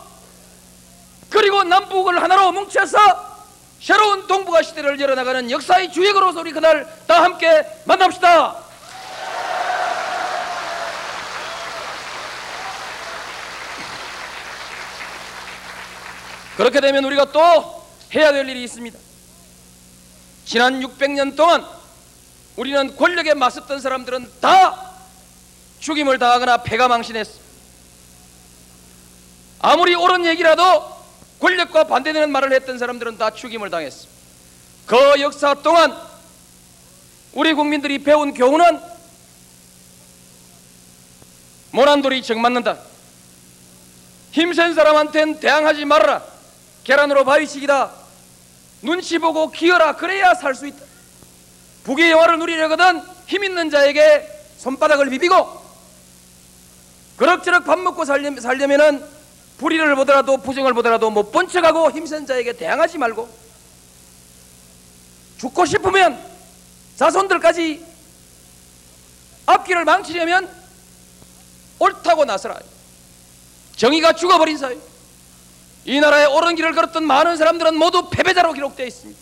그리고 1.29 1.63
남북을 1.63 2.21
하나로 2.21 2.51
뭉쳐서 2.51 3.37
새로운 3.81 4.27
동북아 4.27 4.61
시대를 4.63 4.99
열어나가는 4.99 5.49
역사의 5.51 5.91
주역으로서 5.91 6.41
우리 6.41 6.51
그날 6.51 6.87
다 7.05 7.23
함께 7.23 7.65
만납시다. 7.85 8.55
그렇게 16.57 16.81
되면 16.81 17.05
우리가 17.05 17.31
또 17.31 17.85
해야 18.15 18.31
될 18.31 18.49
일이 18.49 18.63
있습니다. 18.63 18.97
지난 20.45 20.81
600년 20.81 21.35
동안 21.35 21.63
우리는 22.55 22.95
권력에 22.95 23.35
맞섰던 23.35 23.79
사람들은 23.79 24.31
다 24.41 24.91
죽임을 25.79 26.17
당하거나 26.17 26.63
패가 26.63 26.87
망신했어. 26.87 27.39
아무리 29.59 29.93
옳은 29.93 30.25
얘기라도 30.25 30.96
권력과 31.39 31.85
반대되는 31.85 32.31
말을 32.31 32.53
했던 32.53 32.77
사람들은 32.77 33.17
다 33.17 33.29
죽임을 33.29 33.69
당했어. 33.69 34.07
그 34.85 34.95
역사 35.19 35.53
동안 35.53 35.95
우리 37.33 37.53
국민들이 37.53 37.99
배운 37.99 38.33
교훈은 38.33 38.79
모난돌이 41.71 42.23
정 42.23 42.41
맞는다. 42.41 42.77
힘센 44.31 44.73
사람한텐 44.73 45.39
대항하지 45.39 45.85
말아라. 45.85 46.23
계란으로 46.83 47.25
바위치기다. 47.25 47.91
눈치 48.81 49.19
보고 49.19 49.51
기어라. 49.51 49.95
그래야 49.95 50.33
살 50.33 50.55
수 50.55 50.67
있다. 50.67 50.85
북의 51.83 52.11
영화를 52.11 52.39
누리려거든 52.39 53.01
힘 53.27 53.43
있는 53.43 53.69
자에게 53.69 54.27
손바닥을 54.57 55.09
비비고 55.09 55.67
그럭저럭 57.17 57.65
밥 57.65 57.79
먹고 57.79 58.05
살려면, 58.05 58.41
살려면은 58.41 59.16
불의를 59.57 59.95
보더라도 59.95 60.37
부정을 60.37 60.73
보더라도 60.73 61.09
못 61.09 61.31
본 61.31 61.47
척하고 61.49 61.91
힘센 61.91 62.25
자에게 62.25 62.53
대항하지 62.53 62.97
말고 62.97 63.27
죽고 65.39 65.65
싶으면 65.65 66.19
자손들까지 66.95 67.85
앞길을 69.45 69.85
망치려면 69.85 70.49
옳다고 71.79 72.25
나서라 72.25 72.57
정의가 73.75 74.13
죽어버린 74.13 74.57
사회 74.57 74.77
이 75.85 75.99
나라의 75.99 76.25
옳은 76.27 76.55
길을 76.55 76.73
걸었던 76.73 77.03
많은 77.05 77.37
사람들은 77.37 77.75
모두 77.77 78.09
패배자로 78.09 78.53
기록되어 78.53 78.85
있습니다 78.87 79.19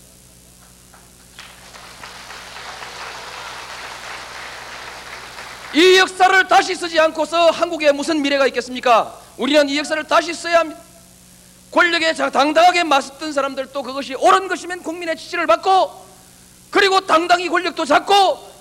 이 5.74 5.98
역사를 5.98 6.48
다시 6.48 6.74
쓰지 6.76 7.00
않고서 7.02 7.50
한국에 7.52 7.92
무슨 7.92 8.22
미래가 8.22 8.48
있겠습니까? 8.48 9.20
우리는 9.38 9.68
이 9.70 9.78
역사를 9.78 10.02
다시 10.06 10.34
써야 10.34 10.60
합니다. 10.60 10.82
권력에 11.72 12.14
당당하게 12.14 12.84
맞섰던 12.84 13.34
사람들도 13.34 13.84
그것이 13.84 14.14
옳은 14.16 14.48
것이면 14.48 14.82
국민의 14.82 15.18
지지를 15.18 15.46
받고 15.46 16.06
그리고 16.70 17.02
당당히 17.02 17.50
권력도 17.50 17.84
잡고 17.86 18.54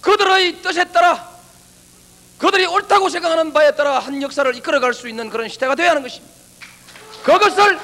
그들의 0.00 0.62
뜻에 0.62 0.84
따라 0.84 1.34
그들이 2.38 2.66
옳다고 2.66 3.08
생각하는 3.08 3.52
바에 3.52 3.74
따라 3.74 3.98
한 3.98 4.20
역사를 4.22 4.54
이끌어갈 4.54 4.92
수 4.92 5.08
있는 5.08 5.30
그런 5.30 5.48
시대가 5.48 5.74
되어야 5.74 5.90
하는 5.90 6.02
것입니다. 6.02 6.34
그것을 7.22 7.78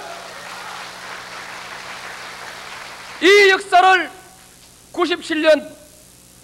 이 3.22 3.50
역사를 3.50 4.10
97년 4.92 5.68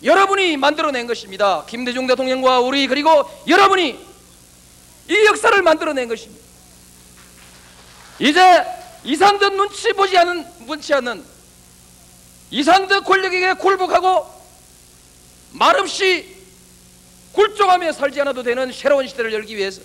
여러분이 0.02 0.56
만들어낸 0.56 1.06
것입니다. 1.06 1.64
김대중 1.66 2.06
대통령과 2.06 2.60
우리 2.60 2.86
그리고 2.86 3.28
여러분이 3.46 4.15
이 5.08 5.26
역사를 5.26 5.60
만들어낸 5.62 6.08
것입니다. 6.08 6.44
이제 8.18 8.64
이산듯 9.04 9.54
눈치 9.54 9.92
보지 9.92 10.16
않은 10.18 10.46
문치 10.60 10.94
않는 10.94 11.22
이산듯 12.50 13.04
권력에게 13.04 13.54
굴복하고 13.54 14.26
말없이 15.52 16.36
굴종하며 17.32 17.92
살지 17.92 18.20
않아도 18.22 18.42
되는 18.42 18.72
새로운 18.72 19.06
시대를 19.06 19.32
열기 19.32 19.56
위해서 19.56 19.82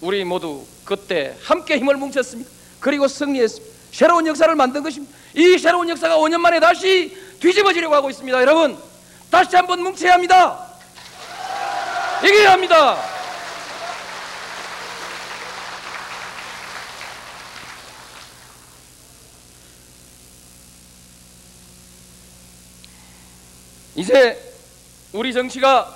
우리 0.00 0.24
모두 0.24 0.66
그때 0.84 1.36
함께 1.42 1.76
힘을 1.78 1.96
뭉쳤습니다. 1.96 2.50
그리고 2.80 3.08
승리했습니다. 3.08 3.78
새로운 3.92 4.26
역사를 4.26 4.52
만든 4.54 4.82
것입니다. 4.82 5.14
이 5.34 5.58
새로운 5.58 5.88
역사가 5.88 6.16
5년 6.16 6.38
만에 6.38 6.60
다시 6.60 7.16
뒤집어지려고 7.40 7.94
하고 7.94 8.10
있습니다. 8.10 8.40
여러분, 8.40 8.78
다시 9.30 9.56
한번 9.56 9.82
뭉쳐야 9.82 10.14
합니다. 10.14 10.66
이겨야 12.24 12.52
합니다. 12.52 13.17
이제 23.98 24.40
우리 25.12 25.32
정치가 25.32 25.92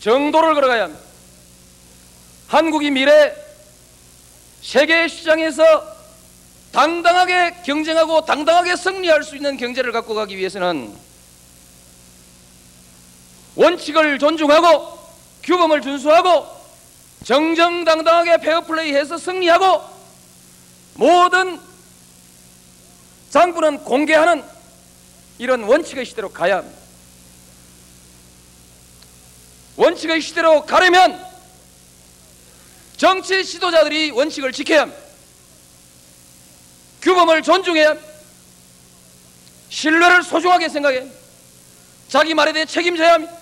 정도를 0.00 0.54
걸어가야 0.54 0.82
합니다. 0.82 1.00
한국이 2.48 2.90
미래 2.90 3.32
세계 4.60 5.06
시장에서 5.06 5.62
당당하게 6.72 7.62
경쟁하고 7.64 8.24
당당하게 8.24 8.74
승리할 8.74 9.22
수 9.22 9.36
있는 9.36 9.56
경제를 9.56 9.92
갖고 9.92 10.14
가기 10.14 10.36
위해서는 10.36 10.92
원칙을 13.54 14.18
존중하고 14.18 14.98
규범을 15.44 15.82
준수하고 15.82 16.48
정정당당하게 17.22 18.38
페어플레이해서 18.38 19.18
승리하고 19.18 19.84
모든 20.94 21.60
장부는 23.30 23.84
공개하는 23.84 24.42
이런 25.38 25.62
원칙의 25.62 26.04
시대로 26.04 26.28
가야 26.28 26.56
합니다. 26.56 26.79
원칙의 29.80 30.20
시대로 30.20 30.66
가려면 30.66 31.26
정치 32.98 33.42
지도자들이 33.42 34.10
원칙을 34.10 34.52
지켜야 34.52 34.82
합니다. 34.82 35.00
규범을 37.00 37.42
존중해야 37.42 37.88
합니다. 37.88 38.08
신뢰를 39.70 40.22
소중하게 40.22 40.68
생각해야 40.68 41.00
합니다. 41.00 41.18
자기 42.10 42.34
말에 42.34 42.52
대해 42.52 42.66
책임져야 42.66 43.14
합니다. 43.14 43.34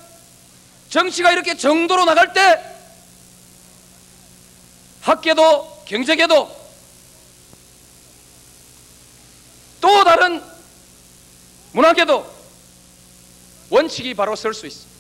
정치가 0.91 1.33
이렇게 1.33 1.57
정도로 1.57 2.05
나갈 2.05 2.33
때 2.33 2.63
학계도 5.01 5.83
경제계도 5.87 6.57
또 9.81 10.05
다른 10.05 10.41
문화계도 11.73 12.39
원칙이 13.71 14.15
바로 14.15 14.37
설 14.37 14.55
수 14.55 14.69
있습니다. 14.69 14.98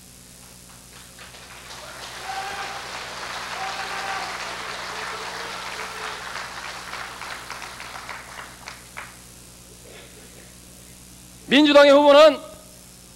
민주당의 11.48 11.92
후보는 11.92 12.38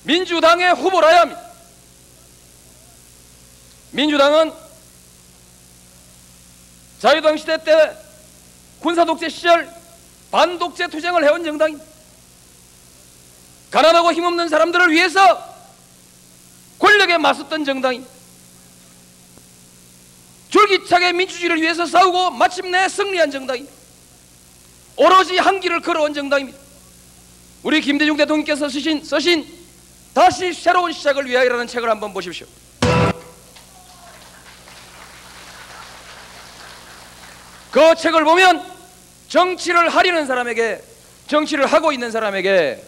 민주당의 0.04 0.74
후보라야 0.74 1.20
합니다. 1.20 1.40
민주당은 3.92 4.52
자유당 6.98 7.36
시대 7.36 7.62
때 7.62 7.96
군사독재 8.80 9.28
시절 9.28 9.70
반독재 10.30 10.88
투쟁을 10.88 11.24
해온 11.24 11.44
정당입니다. 11.44 11.86
가난하고 13.70 14.12
힘없는 14.12 14.48
사람들을 14.48 14.90
위해서 14.90 15.52
권력에 16.78 17.18
맞섰던 17.18 17.64
정당입니다. 17.64 18.12
줄기차게 20.48 21.12
민주주의를 21.12 21.60
위해서 21.60 21.86
싸우고 21.86 22.30
마침내 22.32 22.88
승리한 22.88 23.30
정당입니다. 23.30 23.74
오로지 24.96 25.38
한 25.38 25.60
길을 25.60 25.80
걸어온 25.80 26.12
정당입니다. 26.14 26.61
우리 27.62 27.80
김대중 27.80 28.16
대통령께서 28.16 28.68
쓰신, 28.68 29.04
쓰신 29.04 29.46
다시 30.12 30.52
새로운 30.52 30.92
시작을 30.92 31.26
위하여라는 31.26 31.66
책을 31.66 31.88
한번 31.88 32.12
보십시오. 32.12 32.46
그 37.70 37.94
책을 37.94 38.24
보면 38.24 38.62
정치를 39.28 39.88
하려는 39.88 40.26
사람에게 40.26 40.82
정치를 41.28 41.66
하고 41.66 41.92
있는 41.92 42.10
사람에게 42.10 42.84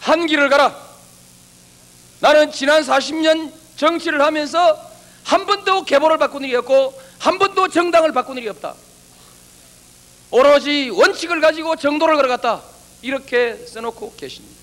한 0.00 0.26
길을 0.26 0.48
가라. 0.48 0.74
나는 2.20 2.50
지난 2.50 2.82
40년 2.82 3.52
정치를 3.76 4.22
하면서 4.22 4.90
한 5.22 5.44
번도 5.44 5.84
계보를 5.84 6.18
바꾼 6.18 6.44
일이 6.44 6.56
없고 6.56 7.00
한 7.18 7.38
번도 7.38 7.68
정당을 7.68 8.12
바꾼 8.12 8.38
일이 8.38 8.48
없다. 8.48 8.74
오로지 10.36 10.90
원칙을 10.90 11.40
가지고 11.40 11.76
정도를 11.76 12.14
걸어갔다. 12.16 12.60
이렇게 13.00 13.56
써놓고 13.56 14.16
계십니다. 14.16 14.54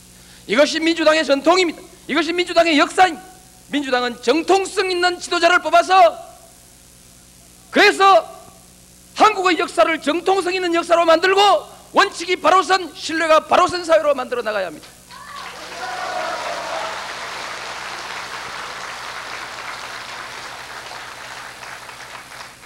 이것이 0.46 0.80
민주당의 0.80 1.26
전통입니다. 1.26 1.82
이것이 2.08 2.32
민주당의 2.32 2.78
역사입니다. 2.78 3.26
민주당은 3.70 4.22
정통성 4.22 4.92
있는 4.92 5.20
지도자를 5.20 5.64
뽑아서 5.64 6.16
그래서 7.72 8.30
한국의 9.16 9.58
역사를 9.58 10.00
정통성 10.00 10.54
있는 10.54 10.76
역사로 10.76 11.06
만들고 11.06 11.42
원칙이 11.94 12.36
바로 12.36 12.62
선 12.62 12.94
신뢰가 12.94 13.48
바로 13.48 13.66
선 13.66 13.84
사회로 13.84 14.14
만들어 14.14 14.44
나가야 14.44 14.68
합니다. 14.68 14.88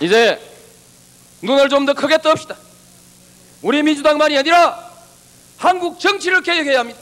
이제 0.02 0.38
눈을 1.42 1.70
좀 1.70 1.86
더 1.86 1.94
크게 1.94 2.18
떱시다. 2.18 2.67
우리 3.62 3.82
민주당만이 3.84 4.38
아니라 4.38 4.88
한국 5.58 6.00
정치를 6.00 6.42
개혁해야 6.42 6.80
합니다. 6.80 7.00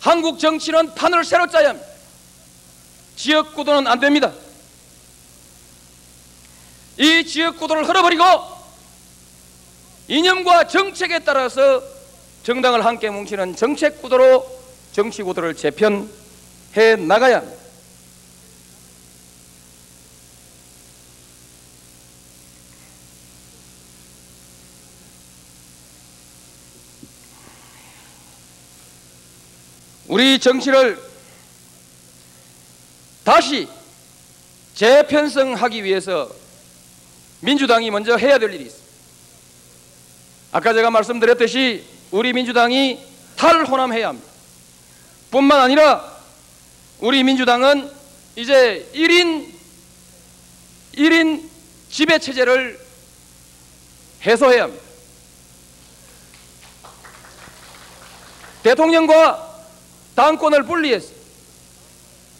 한국 0.00 0.38
정치는 0.38 0.94
판을 0.94 1.24
새로 1.24 1.46
짜야 1.46 1.70
합니다. 1.70 1.88
지역 3.14 3.54
구도는 3.54 3.86
안 3.86 4.00
됩니다. 4.00 4.32
이 6.98 7.24
지역 7.24 7.58
구도를 7.58 7.88
흘러버리고 7.88 8.24
이념과 10.08 10.66
정책에 10.66 11.20
따라서 11.20 11.82
정당을 12.42 12.84
함께 12.84 13.08
뭉치는 13.08 13.54
정책 13.54 14.02
구도로 14.02 14.44
정치 14.92 15.22
구도를 15.22 15.54
재편해 15.54 16.96
나가야 16.98 17.38
합니다. 17.38 17.61
우리 30.12 30.38
정치를 30.38 31.02
다시 33.24 33.66
재편성하기 34.74 35.84
위해서 35.84 36.30
민주당이 37.40 37.90
먼저 37.90 38.18
해야 38.18 38.38
될 38.38 38.52
일이 38.52 38.64
있습니다. 38.64 38.92
아까 40.52 40.74
제가 40.74 40.90
말씀드렸듯이 40.90 41.86
우리 42.10 42.34
민주당이 42.34 43.02
탈호남해야 43.36 44.08
합니다. 44.08 44.28
뿐만 45.30 45.60
아니라 45.60 46.04
우리 47.00 47.24
민주당은 47.24 47.90
이제 48.36 48.86
1인 48.94 49.50
1인 50.94 51.48
지배 51.90 52.18
체제를 52.18 52.78
해소해야 54.26 54.64
합니다. 54.64 54.84
대통령과 58.62 59.51
당권을 60.14 60.64
분리해서 60.64 61.12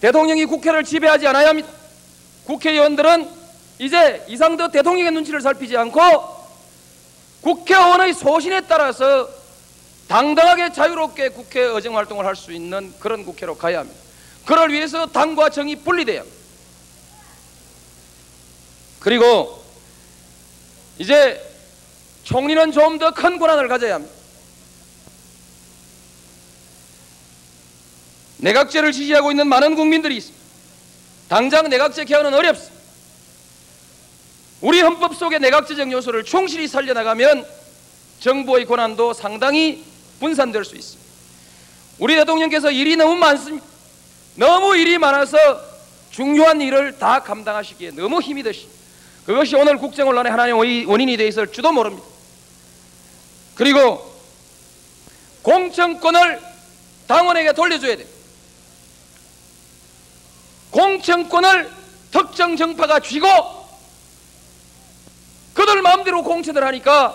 대통령이 0.00 0.44
국회를 0.46 0.84
지배하지 0.84 1.26
않아야 1.28 1.48
합니다. 1.48 1.68
국회의원들은 2.44 3.28
이제 3.78 4.24
이상도 4.28 4.70
대통령의 4.70 5.12
눈치를 5.12 5.40
살피지 5.40 5.76
않고 5.76 6.00
국회의원의 7.42 8.14
소신에 8.14 8.62
따라서 8.62 9.28
당당하게 10.08 10.72
자유롭게 10.72 11.30
국회 11.30 11.60
의정 11.60 11.96
활동을 11.96 12.26
할 12.26 12.36
수 12.36 12.52
있는 12.52 12.92
그런 12.98 13.24
국회로 13.24 13.56
가야 13.56 13.80
합니다. 13.80 13.98
그를 14.44 14.72
위해서 14.72 15.06
당과 15.06 15.50
정이 15.50 15.76
분리돼야 15.76 16.20
합니다. 16.20 16.38
그리고 19.00 19.62
이제 20.98 21.40
총리는 22.24 22.70
좀 22.72 22.98
더 22.98 23.10
큰 23.12 23.38
권한을 23.38 23.68
가져야 23.68 23.94
합니다. 23.94 24.14
내각제를 28.42 28.92
지지하고 28.92 29.30
있는 29.30 29.46
많은 29.46 29.76
국민들이 29.76 30.16
있습니다. 30.16 30.42
당장 31.28 31.68
내각제 31.68 32.04
개헌은 32.04 32.34
어렵습니다. 32.34 32.82
우리 34.60 34.80
헌법 34.80 35.16
속의 35.16 35.40
내각제적 35.40 35.90
요소를 35.90 36.24
충실히 36.24 36.68
살려나가면 36.68 37.46
정부의 38.20 38.66
권한도 38.66 39.12
상당히 39.12 39.84
분산될 40.20 40.64
수 40.64 40.76
있습니다. 40.76 41.02
우리 41.98 42.16
대통령께서 42.16 42.70
일이 42.70 42.96
너무 42.96 43.14
많습니다. 43.16 43.64
너무 44.34 44.76
일이 44.76 44.98
많아서 44.98 45.36
중요한 46.10 46.60
일을 46.60 46.98
다 46.98 47.22
감당하시기에 47.22 47.92
너무 47.92 48.20
힘이 48.20 48.42
드시. 48.42 48.68
그것이 49.24 49.54
오늘 49.54 49.78
국정혼란의 49.78 50.30
하나의 50.30 50.52
원인이 50.52 51.16
되어 51.16 51.26
있을 51.28 51.50
줄도 51.52 51.72
모릅니다. 51.72 52.06
그리고 53.54 54.12
공천권을 55.42 56.40
당원에게 57.06 57.52
돌려줘야 57.52 57.96
돼. 57.96 58.21
공천권을 60.72 61.70
특정 62.10 62.56
정파가 62.56 63.00
쥐고 63.00 63.28
그들 65.54 65.82
마음대로 65.82 66.22
공천을 66.22 66.64
하니까 66.64 67.14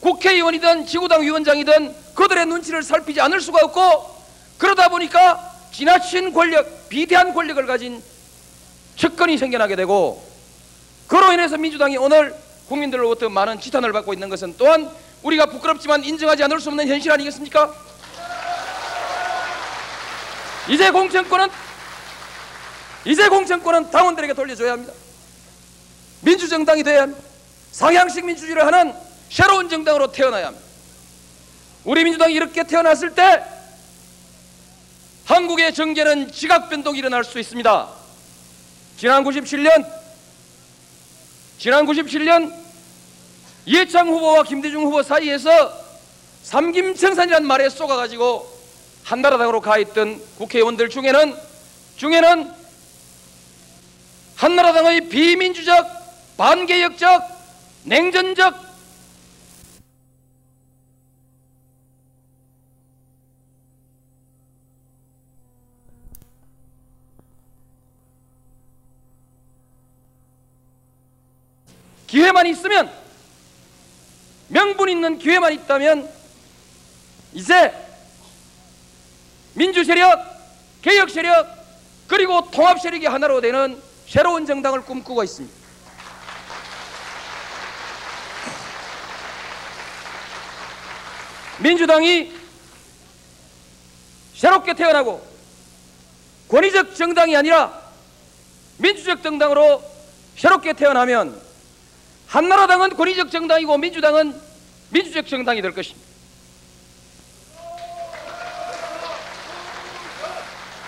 국회의원이든 0.00 0.86
지구당 0.86 1.22
위원장이든 1.22 1.94
그들의 2.14 2.46
눈치를 2.46 2.82
살피지 2.82 3.20
않을 3.22 3.40
수가 3.40 3.60
없고 3.64 4.14
그러다 4.58 4.88
보니까 4.88 5.52
지나친 5.72 6.32
권력, 6.32 6.88
비대한 6.88 7.34
권력을 7.34 7.64
가진 7.66 8.02
측근이 8.96 9.38
생겨나게 9.38 9.76
되고 9.76 10.22
그로 11.08 11.32
인해서 11.32 11.56
민주당이 11.56 11.96
오늘 11.96 12.34
국민들로부터 12.68 13.28
많은 13.28 13.60
지탄을 13.60 13.92
받고 13.92 14.12
있는 14.12 14.28
것은 14.28 14.54
또한 14.58 14.90
우리가 15.22 15.46
부끄럽지만 15.46 16.04
인정하지 16.04 16.44
않을 16.44 16.60
수 16.60 16.68
없는 16.68 16.86
현실 16.86 17.10
아니겠습니까? 17.10 17.74
이제 20.68 20.90
공천권은 20.90 21.48
이제 23.04 23.28
공천권은 23.28 23.90
당원들에게 23.90 24.34
돌려줘야 24.34 24.72
합니다. 24.72 24.92
민주정당이 26.20 26.82
돼야 26.82 27.02
합니다. 27.02 27.22
상향식 27.72 28.24
민주주의를 28.24 28.64
하는 28.64 28.94
새로운 29.30 29.68
정당으로 29.68 30.10
태어나야 30.12 30.46
합니다. 30.46 30.64
우리 31.84 32.04
민주당이 32.04 32.34
이렇게 32.34 32.64
태어났을 32.64 33.14
때 33.14 33.44
한국의 35.26 35.74
정계는 35.74 36.32
지각 36.32 36.70
변동이 36.70 36.98
일어날 36.98 37.24
수 37.24 37.38
있습니다. 37.38 37.88
지난 38.96 39.24
97년 39.24 39.86
지난 41.58 41.86
97년 41.86 42.54
이해창 43.66 44.08
후보와 44.08 44.42
김대중 44.44 44.84
후보 44.84 45.02
사이에서 45.02 45.84
삼김청산이라는 46.42 47.46
말에 47.46 47.68
쏘가가지고 47.70 48.52
한나라당으로 49.02 49.60
가 49.60 49.78
있던 49.78 50.20
국회의원들 50.38 50.90
중에는 50.90 51.34
중에는 51.96 52.63
한나라당의 54.44 55.08
비민주적, 55.08 56.36
반개혁적, 56.36 57.22
냉전적 57.84 58.54
기회만 72.06 72.46
있으면 72.48 72.92
명분 74.48 74.90
있는 74.90 75.18
기회만 75.18 75.54
있다면 75.54 76.06
이제 77.32 77.72
민주 79.54 79.82
세력, 79.84 80.22
개혁 80.82 81.08
세력 81.08 81.48
그리고 82.06 82.50
통합 82.50 82.78
세력이 82.78 83.06
하나로 83.06 83.40
되는 83.40 83.93
새로운 84.14 84.46
정당을 84.46 84.82
꿈꾸고 84.82 85.24
있습니다. 85.24 85.56
민주당이 91.58 92.32
새롭게 94.36 94.74
태어나고 94.74 95.20
권위적 96.48 96.94
정당이 96.94 97.36
아니라 97.36 97.76
민주적 98.76 99.20
정당으로 99.20 99.82
새롭게 100.36 100.74
태어나면 100.74 101.42
한나라당은 102.28 102.90
권위적 102.90 103.32
정당이고 103.32 103.76
민주당은 103.78 104.40
민주적 104.90 105.26
정당이 105.26 105.60
될 105.60 105.74
것입니다. 105.74 106.06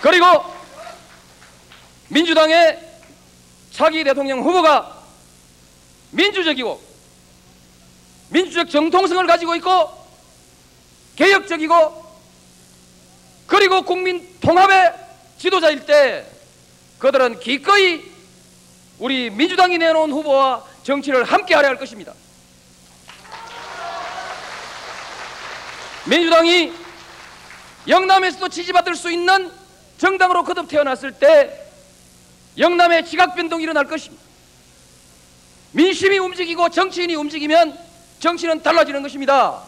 그리고 0.01 0.45
민주당의 2.09 2.86
차기 3.77 4.03
대통령 4.05 4.41
후보가 4.41 5.03
민주적이고 6.11 6.81
민주적 8.31 8.71
정통성을 8.71 9.27
가지고 9.27 9.55
있고 9.57 10.07
개혁적이고 11.17 12.07
그리고 13.47 13.83
국민 13.83 14.27
통합의 14.41 14.95
지도자일 15.37 15.85
때 15.85 16.27
그들은 16.99 17.39
기꺼이 17.39 18.03
우리 18.99 19.29
민주당이 19.29 19.77
내놓은 19.77 20.11
후보와 20.11 20.65
정치를 20.83 21.25
함께 21.25 21.55
하려 21.55 21.69
할 21.69 21.77
것입니다. 21.77 22.15
민주당이 26.07 26.73
영남에서도 27.87 28.49
지지받을 28.49 28.95
수 28.95 29.13
있는 29.13 29.53
정당으로 29.99 30.45
거듭 30.45 30.67
태어났을 30.67 31.13
때 31.13 31.66
영남의 32.59 33.05
지각변동이 33.07 33.63
일어날 33.65 33.87
것입니다. 33.87 34.25
민심이 35.73 36.19
움직이고 36.19 36.69
정치인이 36.71 37.15
움직이면 37.15 37.79
정치는 38.19 38.63
달라지는 38.63 39.03
것입니다. 39.03 39.61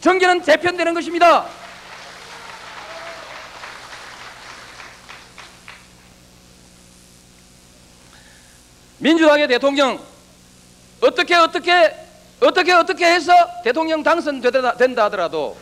정계는 0.00 0.42
재편되는 0.42 0.92
것입니다. 0.92 1.46
민주당의 8.98 9.48
대통령 9.48 9.98
어떻게 11.00 11.34
어떻게 11.34 11.94
어떻게 12.40 12.72
어떻게 12.72 13.06
해서 13.06 13.32
대통령 13.64 14.02
당선된다 14.02 15.04
하더라도 15.04 15.56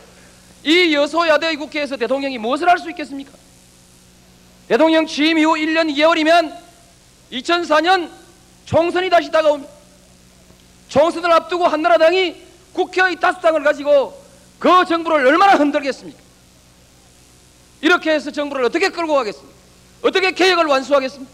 이 0.63 0.93
여소야대 0.93 1.55
국회에서 1.55 1.95
대통령이 1.95 2.37
무엇을 2.37 2.67
할 2.67 2.79
수 2.79 2.89
있겠습니까? 2.89 3.31
대통령 4.67 5.05
취임 5.05 5.37
이후 5.37 5.53
1년 5.53 5.93
2개월이면 5.93 6.64
2004년 7.31 8.09
총선이 8.65 9.09
다시 9.09 9.31
다가옵니다. 9.31 9.71
총선을 10.89 11.31
앞두고 11.31 11.67
한나라당이 11.67 12.35
국회의 12.73 13.19
다수당을 13.19 13.63
가지고 13.63 14.21
그 14.59 14.85
정부를 14.85 15.25
얼마나 15.27 15.53
흔들겠습니까? 15.55 16.19
이렇게 17.81 18.11
해서 18.11 18.31
정부를 18.31 18.65
어떻게 18.65 18.89
끌고 18.89 19.13
가겠습니까? 19.13 19.55
어떻게 20.01 20.31
개혁을 20.31 20.65
완수하겠습니까? 20.65 21.31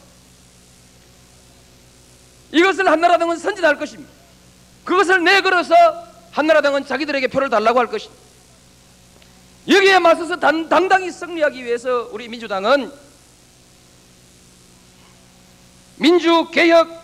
이것을 2.52 2.90
한나라당은 2.90 3.38
선진할 3.38 3.78
것입니다. 3.78 4.12
그것을 4.84 5.24
내걸어서 5.24 5.74
한나라당은 6.32 6.86
자기들에게 6.86 7.28
표를 7.28 7.50
달라고 7.50 7.80
할 7.80 7.88
것입니다. 7.88 8.22
여기에 9.68 10.00
맞서서 10.00 10.38
단, 10.38 10.68
당당히 10.68 11.12
승리하기 11.12 11.64
위해서 11.64 12.10
우리 12.12 12.28
민주당은 12.28 12.92
민주개혁 16.02 17.00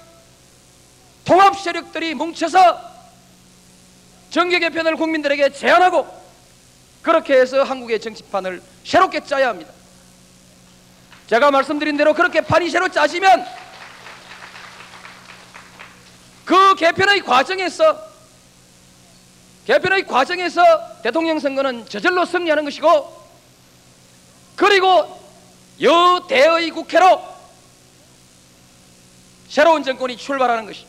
통합 1.23 1.59
세력들이 1.59 2.15
뭉쳐서 2.15 2.81
정계 4.31 4.59
개편을 4.59 4.95
국민들에게 4.95 5.51
제안하고 5.53 6.07
그렇게 7.03 7.39
해서 7.39 7.63
한국의 7.63 8.01
정치판을 8.01 8.61
새롭게 8.83 9.23
짜야 9.23 9.49
합니다. 9.49 9.71
제가 11.27 11.51
말씀드린 11.51 11.95
대로 11.95 12.13
그렇게 12.13 12.41
판이 12.41 12.69
새로 12.69 12.87
짜지면 12.87 13.45
그 16.43 16.75
개편의 16.75 17.21
과정에서 17.21 18.07
개편의 19.67 20.07
과정에서 20.07 20.61
대통령 21.03 21.39
선거는 21.39 21.87
저절로 21.87 22.25
승리하는 22.25 22.63
것이고 22.63 23.27
그리고 24.55 25.21
여대의 25.79 26.71
국회로 26.71 27.36
새로운 29.49 29.83
정권이 29.83 30.17
출발하는 30.17 30.65
것이 30.65 30.85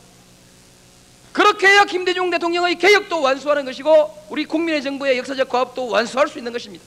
그렇게 1.31 1.67
해야 1.67 1.85
김대중 1.85 2.29
대통령의 2.29 2.75
개혁도 2.77 3.21
완수하는 3.21 3.65
것이고 3.65 4.25
우리 4.29 4.45
국민의 4.45 4.81
정부의 4.83 5.17
역사적 5.19 5.47
과업도 5.47 5.87
완수할 5.89 6.27
수 6.27 6.37
있는 6.37 6.51
것입니다. 6.51 6.83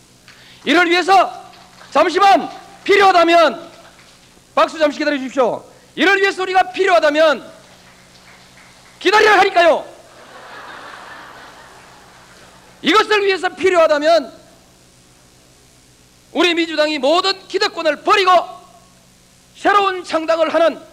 이를 0.65 0.91
위해서 0.91 1.51
잠시만 1.91 2.51
필요하다면 2.85 3.71
박수 4.55 4.79
잠시 4.79 4.99
기다려 4.99 5.17
주십시오. 5.17 5.65
이를 5.95 6.21
위해서 6.21 6.43
우리가 6.43 6.73
필요하다면 6.73 7.51
기다려야 8.99 9.39
하니까요. 9.41 9.93
이것을 12.83 13.25
위해서 13.25 13.49
필요하다면 13.49 14.33
우리 16.33 16.55
민주당이 16.55 16.99
모든 16.99 17.47
기득권을 17.47 18.03
버리고 18.03 18.31
새로운 19.57 20.03
창당을 20.03 20.53
하는 20.53 20.92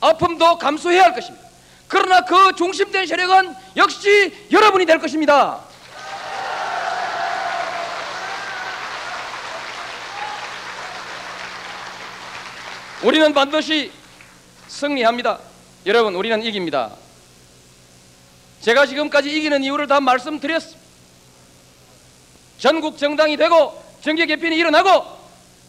아픔도 0.00 0.58
감수해야 0.58 1.04
할 1.04 1.14
것입니다. 1.14 1.46
그러나 1.88 2.24
그 2.24 2.54
중심된 2.56 3.06
세력은 3.06 3.54
역시 3.76 4.32
여러분이 4.50 4.86
될 4.86 4.98
것입니다. 4.98 5.60
우리는 13.02 13.32
반드시 13.32 13.90
승리합니다. 14.68 15.38
여러분, 15.86 16.14
우리는 16.14 16.42
이깁니다. 16.42 16.90
제가 18.60 18.86
지금까지 18.86 19.30
이기는 19.30 19.64
이유를 19.64 19.86
다 19.86 20.00
말씀드렸습니다. 20.00 20.80
전국 22.58 22.98
정당이 22.98 23.38
되고 23.38 23.82
정계 24.02 24.26
개편이 24.26 24.54
일어나고 24.54 25.18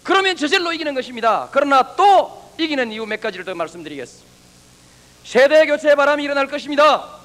그러면 0.03 0.35
저절로 0.35 0.73
이기는 0.73 0.93
것입니다. 0.93 1.47
그러나 1.51 1.95
또 1.95 2.40
이기는 2.57 2.91
이유 2.91 3.05
몇 3.05 3.19
가지를 3.21 3.45
더 3.45 3.55
말씀드리겠습니다. 3.55 4.31
세대 5.23 5.65
교체 5.65 5.95
바람이 5.95 6.23
일어날 6.23 6.47
것입니다. 6.47 7.19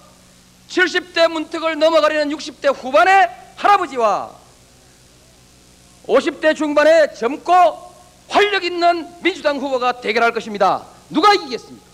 70대 0.69 1.29
문턱을 1.29 1.79
넘어가려는 1.79 2.37
60대 2.37 2.75
후반의 2.75 3.31
할아버지와 3.57 4.31
50대 6.07 6.55
중반의 6.55 7.15
젊고 7.17 7.95
활력 8.29 8.65
있는 8.65 9.09
민주당 9.23 9.59
후보가 9.59 10.01
대결할 10.01 10.33
것입니다. 10.33 10.85
누가 11.11 11.33
이기겠습니까? 11.35 11.87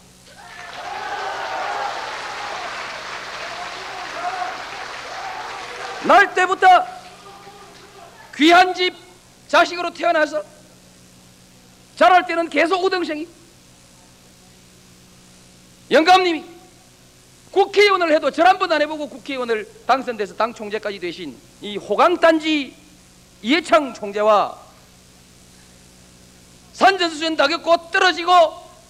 날 6.04 6.34
때부터 6.34 6.66
귀한 8.36 8.74
집 8.74 8.94
자식으로 9.46 9.90
태어나서 9.92 10.42
자랄 12.02 12.26
때는 12.26 12.48
계속 12.48 12.82
우등생이 12.82 13.28
영감님이 15.92 16.44
국회의원을 17.52 18.12
해도 18.12 18.28
절 18.32 18.44
한 18.48 18.58
번 18.58 18.72
안 18.72 18.82
해보고 18.82 19.08
국회의원을 19.08 19.68
당선돼서 19.86 20.34
당 20.34 20.52
총재까지 20.52 20.98
되신 20.98 21.36
이 21.60 21.76
호강단지 21.76 22.74
이해창 23.42 23.94
총재와 23.94 24.58
산전수전 26.72 27.36
다겼고 27.36 27.90
떨어지고 27.92 28.32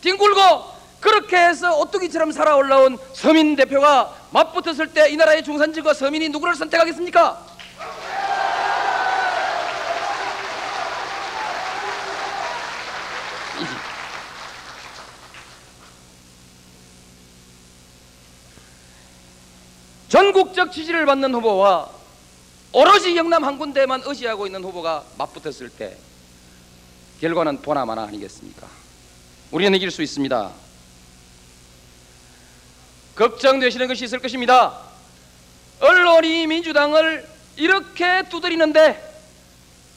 뒹굴고 0.01 0.41
그렇게 1.01 1.37
해서 1.37 1.77
오뚜기처럼 1.81 2.33
살아 2.33 2.57
올라온 2.57 2.97
서민 3.13 3.57
대표가 3.57 4.17
맞붙었을 4.31 4.95
때 4.95 5.11
이 5.11 5.17
나라의 5.17 5.45
중산층과 5.45 5.93
서민이 5.93 6.31
누구를 6.31 6.55
선택하겠습니까? 6.55 7.45
전국적 20.13 20.73
지지를 20.73 21.07
받는 21.07 21.33
후보와 21.33 21.89
오로지 22.73 23.17
영남 23.17 23.45
한 23.45 23.57
군데만 23.57 24.03
의지하고 24.05 24.45
있는 24.45 24.63
후보가 24.63 25.05
맞붙었을 25.17 25.71
때 25.71 25.97
결과는 27.23 27.63
보나마나 27.63 28.03
아니겠습니까? 28.03 28.67
우리는 29.53 29.75
이길 29.75 29.91
수 29.91 30.03
있습니다. 30.03 30.51
걱정되시는 33.15 33.89
것이 33.89 34.05
있을 34.05 34.19
것입니다. 34.19 34.81
언론이 35.81 36.47
민주당을 36.47 37.27
이렇게 37.57 38.29
두드리는데 38.29 39.15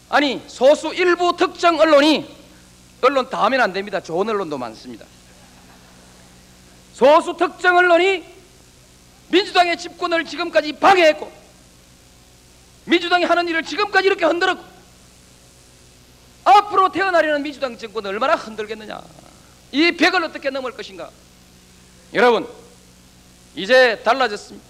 아니 0.08 0.42
소수 0.48 0.94
일부 0.94 1.36
특정 1.36 1.78
언론이 1.78 2.34
언론 3.02 3.30
다 3.30 3.44
하면 3.44 3.60
안 3.60 3.74
됩니다. 3.74 4.00
좋은 4.00 4.30
언론도 4.30 4.58
많습니다. 4.58 5.06
소수 6.94 7.36
특정 7.36 7.76
언론이 7.76 8.35
민주당의 9.30 9.78
집권을 9.78 10.26
지금까지 10.26 10.74
방해했고 10.74 11.32
민주당이 12.86 13.26
하는 13.26 13.48
일을 13.48 13.64
지금까지 13.64 14.08
이렇게 14.08 14.26
흔들었고 14.26 14.64
앞으로 16.44 16.92
태어나려는 16.92 17.42
민주당 17.42 17.78
정권을 17.78 18.12
얼마나 18.12 18.36
흔들겠느냐. 18.36 19.02
이 19.72 19.92
벽을 19.92 20.24
어떻게 20.24 20.50
넘을 20.52 20.72
것인가. 20.72 21.10
여러분 22.14 22.48
이제 23.56 24.00
달라졌습니다. 24.04 24.66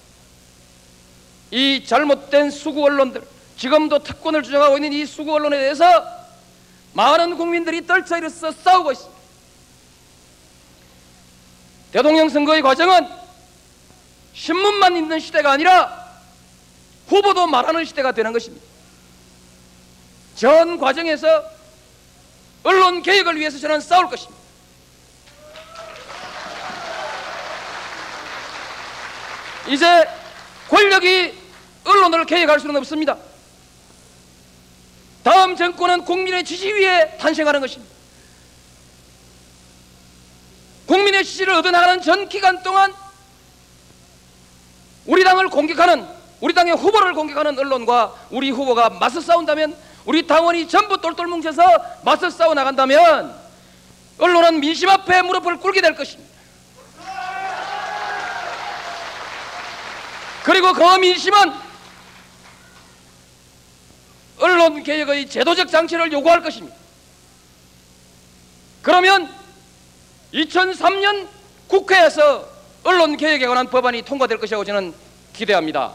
이 1.51 1.83
잘못된 1.85 2.49
수구 2.49 2.83
언론들 2.83 3.21
지금도 3.57 3.99
특권을 3.99 4.43
주장하고 4.43 4.77
있는 4.77 4.93
이 4.93 5.05
수구 5.05 5.33
언론에 5.33 5.57
대해서 5.57 5.85
많은 6.93 7.37
국민들이 7.37 7.85
떨쳐 7.85 8.17
일어서 8.17 8.51
싸우고 8.51 8.91
있습니다. 8.93 9.15
대통령 11.91 12.29
선거의 12.29 12.61
과정은 12.61 13.24
신문만 14.45 14.95
있는 14.95 15.19
시대가 15.19 15.53
아니라 15.53 16.05
후보도 17.07 17.47
말하는 17.47 17.83
시대가 17.83 18.11
되는 18.11 18.31
것입니다. 18.31 18.63
전 20.35 20.77
과정에서 20.77 21.43
언론 22.61 23.01
개혁을 23.01 23.39
위해서 23.39 23.57
저는 23.57 23.81
싸울 23.81 24.07
것입니다. 24.07 24.39
이제 29.67 30.07
권력이 30.69 31.33
언론을 31.83 32.25
개혁할 32.25 32.59
수는 32.59 32.75
없습니다. 32.75 33.17
다음 35.23 35.55
정권은 35.55 36.05
국민의 36.05 36.43
지지 36.43 36.71
위에 36.71 37.17
탄생하는 37.17 37.61
것입니다. 37.61 37.91
국민의 40.85 41.25
지지를 41.25 41.55
얻어나가는 41.55 41.99
전 42.03 42.29
기간 42.29 42.61
동안 42.61 42.93
우리 45.05 45.23
당을 45.23 45.49
공격하는 45.49 46.07
우리 46.41 46.53
당의 46.53 46.73
후보를 46.73 47.13
공격하는 47.13 47.57
언론과 47.57 48.13
우리 48.29 48.49
후보가 48.51 48.89
맞서 48.91 49.21
싸운다면 49.21 49.75
우리 50.05 50.27
당원이 50.27 50.67
전부 50.67 50.99
똘똘 50.99 51.27
뭉쳐서 51.27 51.63
맞서 52.03 52.29
싸워 52.29 52.53
나간다면 52.53 53.35
언론은 54.17 54.59
민심 54.59 54.89
앞에 54.89 55.21
무릎을 55.21 55.57
꿇게 55.57 55.81
될 55.81 55.95
것입니다. 55.95 56.33
그리고 60.43 60.73
그 60.73 60.97
민심은 60.99 61.51
언론 64.39 64.83
개혁의 64.83 65.29
제도적 65.29 65.69
장치를 65.69 66.11
요구할 66.11 66.43
것입니다. 66.43 66.75
그러면 68.81 69.33
2003년 70.33 71.27
국회에서 71.67 72.54
언론 72.85 73.17
개혁에 73.17 73.47
관한 73.47 73.67
법안이 73.67 74.03
통과될 74.03 74.37
것이라고 74.37 74.63
저는 74.63 74.93
기대합니다. 75.33 75.91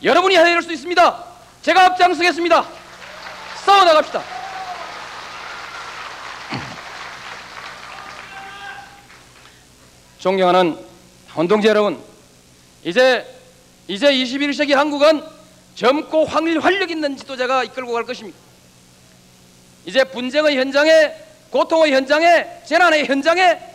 여러분이 0.00 0.36
해낼 0.36 0.62
수 0.62 0.72
있습니다. 0.72 1.24
제가 1.60 1.86
앞장서겠습니다. 1.86 2.64
싸워 3.64 3.84
나갑시다. 3.84 4.22
존경하는 10.20 10.78
운동자 11.34 11.68
여러분, 11.70 12.00
이제 12.84 13.26
이제 13.88 14.06
21세기 14.12 14.72
한국은 14.72 15.20
젊고 15.74 16.26
활력 16.26 16.92
있는 16.92 17.16
지도자가 17.16 17.64
이끌고 17.64 17.92
갈 17.92 18.04
것입니다. 18.04 18.38
이제 19.84 20.04
분쟁의 20.04 20.56
현장에 20.58 21.12
고통의 21.50 21.92
현장에 21.92 22.62
재난의 22.66 23.06
현장에 23.06 23.73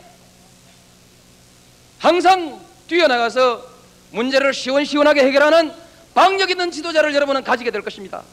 항상 1.99 2.59
뛰어나가서 2.87 3.63
문제를 4.11 4.53
시원시원하게 4.53 5.23
해결하는 5.25 5.71
방력 6.15 6.49
있는 6.49 6.71
지도자를 6.71 7.13
여러분은 7.13 7.43
가지게 7.43 7.69
될 7.71 7.81
것입니다. 7.81 8.23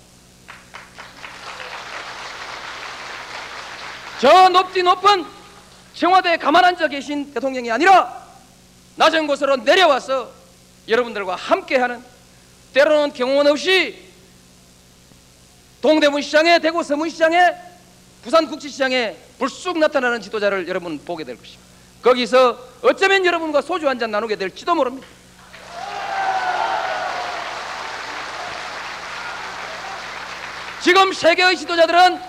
저 4.20 4.48
높디 4.48 4.82
높은 4.82 5.26
청와대에 5.94 6.36
가만 6.38 6.64
앉아 6.64 6.88
계신 6.88 7.34
대통령이 7.34 7.70
아니라 7.70 8.24
낮은 8.94 9.26
곳으로 9.26 9.56
내려와서 9.56 10.30
여러분들과 10.88 11.34
함께하는 11.36 12.02
때로는 12.72 13.12
경호원 13.12 13.46
없이 13.48 14.06
동대문 15.82 16.22
시장에 16.22 16.58
대구 16.60 16.82
서문시장에 16.82 17.54
부산 18.22 18.48
국지시장에 18.48 19.16
불쑥 19.38 19.78
나타나는 19.78 20.20
지도자를 20.20 20.66
여러분 20.68 20.98
보게 20.98 21.24
될 21.24 21.36
것입니다. 21.36 21.65
거기서 22.06 22.56
어쩌면 22.82 23.26
여러분과 23.26 23.60
소주 23.62 23.88
한 23.88 23.98
잔 23.98 24.12
나누게 24.12 24.36
될지도 24.36 24.76
모릅니다. 24.76 25.08
지금 30.84 31.12
세계의 31.12 31.56
지도자들은 31.56 32.20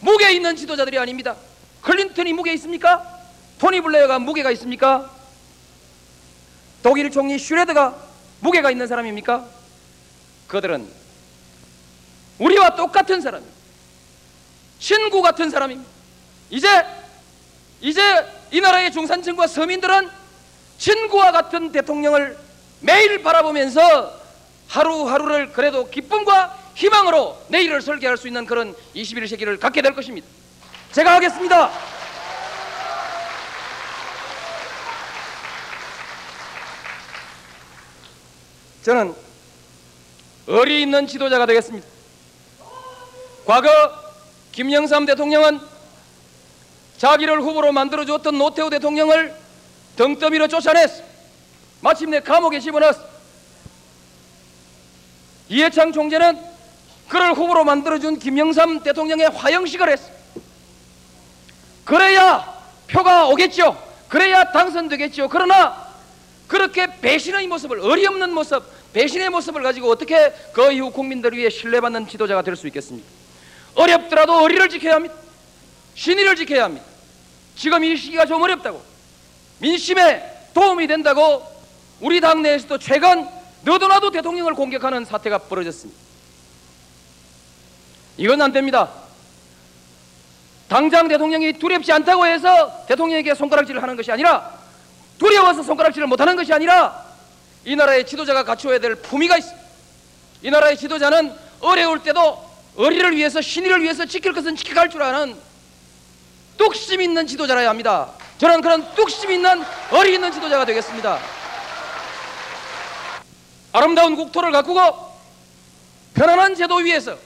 무게 0.00 0.32
있는 0.32 0.56
지도자들이 0.56 0.98
아닙니다. 0.98 1.36
클린턴이 1.82 2.32
무게 2.32 2.52
있습니까? 2.54 3.04
토니 3.60 3.80
블레어가 3.80 4.18
무게가 4.18 4.50
있습니까? 4.52 5.08
독일 6.82 7.12
총리 7.12 7.38
슈레드가 7.38 7.94
무게가 8.40 8.72
있는 8.72 8.88
사람입니까? 8.88 9.44
그들은 10.48 10.88
우리와 12.38 12.74
똑같은 12.74 13.20
사람입니다. 13.20 13.56
친구 14.80 15.22
같은 15.22 15.48
사람입니다. 15.48 15.88
이제 16.50 16.86
이제 17.80 18.37
이 18.50 18.60
나라의 18.60 18.92
중산층과 18.92 19.46
서민들은 19.46 20.10
친구와 20.78 21.32
같은 21.32 21.72
대통령을 21.72 22.38
매일 22.80 23.22
바라보면서 23.22 24.18
하루하루를 24.68 25.52
그래도 25.52 25.88
기쁨과 25.88 26.56
희망으로 26.74 27.36
내일을 27.48 27.82
설계할 27.82 28.16
수 28.16 28.28
있는 28.28 28.46
그런 28.46 28.74
21세기를 28.94 29.58
갖게 29.58 29.82
될 29.82 29.94
것입니다. 29.94 30.26
제가 30.92 31.14
하겠습니다. 31.14 31.70
저는 38.82 39.14
어리 40.46 40.82
있는 40.82 41.06
지도자가 41.06 41.44
되겠습니다. 41.46 41.86
과거 43.44 43.68
김영삼 44.52 45.04
대통령은 45.06 45.60
자기를 46.98 47.40
후보로 47.40 47.72
만들어 47.72 48.04
주었던 48.04 48.36
노태우 48.36 48.70
대통령을 48.70 49.34
등더미로 49.96 50.48
쫓아냈어. 50.48 51.02
마침내 51.80 52.20
감옥에 52.20 52.60
집어넣었어. 52.60 53.00
이해창 55.48 55.92
총재는 55.92 56.38
그를 57.08 57.32
후보로 57.32 57.64
만들어준 57.64 58.18
김영삼 58.18 58.82
대통령의 58.82 59.30
화형식을 59.30 59.88
했어. 59.90 60.10
그래야 61.84 62.44
표가 62.88 63.28
오겠죠. 63.28 63.80
그래야 64.08 64.52
당선되겠죠. 64.52 65.28
그러나 65.28 65.88
그렇게 66.46 66.86
배신의 67.00 67.46
모습을 67.46 67.80
어리없는 67.80 68.32
모습, 68.32 68.62
배신의 68.92 69.30
모습을 69.30 69.62
가지고 69.62 69.90
어떻게 69.90 70.32
그 70.52 70.72
이후 70.72 70.90
국민들 70.90 71.32
위해 71.36 71.48
신뢰받는 71.48 72.08
지도자가 72.08 72.42
될 72.42 72.56
수 72.56 72.66
있겠습니까? 72.66 73.06
어렵더라도 73.74 74.42
어리를 74.42 74.68
지켜야 74.68 74.96
합니다. 74.96 75.14
신의를 75.94 76.36
지켜야 76.36 76.64
합니다. 76.64 76.87
지금 77.58 77.82
이 77.82 77.96
시기가 77.96 78.24
좀 78.24 78.40
어렵다고 78.40 78.80
민심에 79.58 80.50
도움이 80.54 80.86
된다고 80.86 81.44
우리 82.00 82.20
당내에서도 82.20 82.78
최근 82.78 83.28
너도나도 83.62 84.12
대통령을 84.12 84.54
공격하는 84.54 85.04
사태가 85.04 85.38
벌어졌습니다. 85.38 86.00
이건 88.16 88.40
안 88.40 88.52
됩니다. 88.52 88.88
당장 90.68 91.08
대통령이 91.08 91.54
두렵지 91.54 91.90
않다고 91.90 92.26
해서 92.26 92.84
대통령에게 92.86 93.34
손가락질을 93.34 93.82
하는 93.82 93.96
것이 93.96 94.12
아니라 94.12 94.52
두려워서 95.18 95.64
손가락질을 95.64 96.06
못하는 96.06 96.36
것이 96.36 96.52
아니라 96.52 97.04
이 97.64 97.74
나라의 97.74 98.06
지도자가 98.06 98.44
갖추어야 98.44 98.78
될 98.78 98.94
품위가 98.94 99.36
있습니다. 99.36 99.68
이 100.42 100.50
나라의 100.50 100.76
지도자는 100.76 101.34
어려울 101.60 102.04
때도 102.04 102.48
어리를 102.76 103.16
위해서 103.16 103.40
신의를 103.40 103.82
위해서 103.82 104.04
지킬 104.04 104.32
것은 104.32 104.54
지켜갈 104.54 104.90
줄 104.90 105.02
아는 105.02 105.47
뚝심 106.58 107.00
있는 107.00 107.26
지도자라야 107.26 107.70
합니다. 107.70 108.10
저는 108.36 108.60
그런 108.60 108.94
뚝심 108.94 109.30
있는 109.30 109.62
어리 109.90 110.14
있는 110.14 110.30
지도자가 110.30 110.66
되겠습니다. 110.66 111.18
아름다운 113.72 114.16
국토를 114.16 114.52
가꾸고 114.52 115.08
편안한 116.14 116.54
제도 116.54 116.76
위에서 116.76 117.16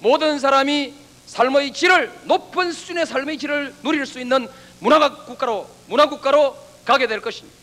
모든 0.00 0.38
사람이 0.38 0.92
삶의 1.26 1.72
질을 1.72 2.12
높은 2.24 2.72
수준의 2.72 3.06
삶의 3.06 3.38
질을 3.38 3.74
누릴 3.82 4.04
수 4.04 4.18
있는 4.18 4.48
문화가 4.80 5.24
국가로 5.24 5.68
문화 5.86 6.08
국가로 6.08 6.56
가게 6.84 7.06
될 7.06 7.20
것입니다. 7.20 7.56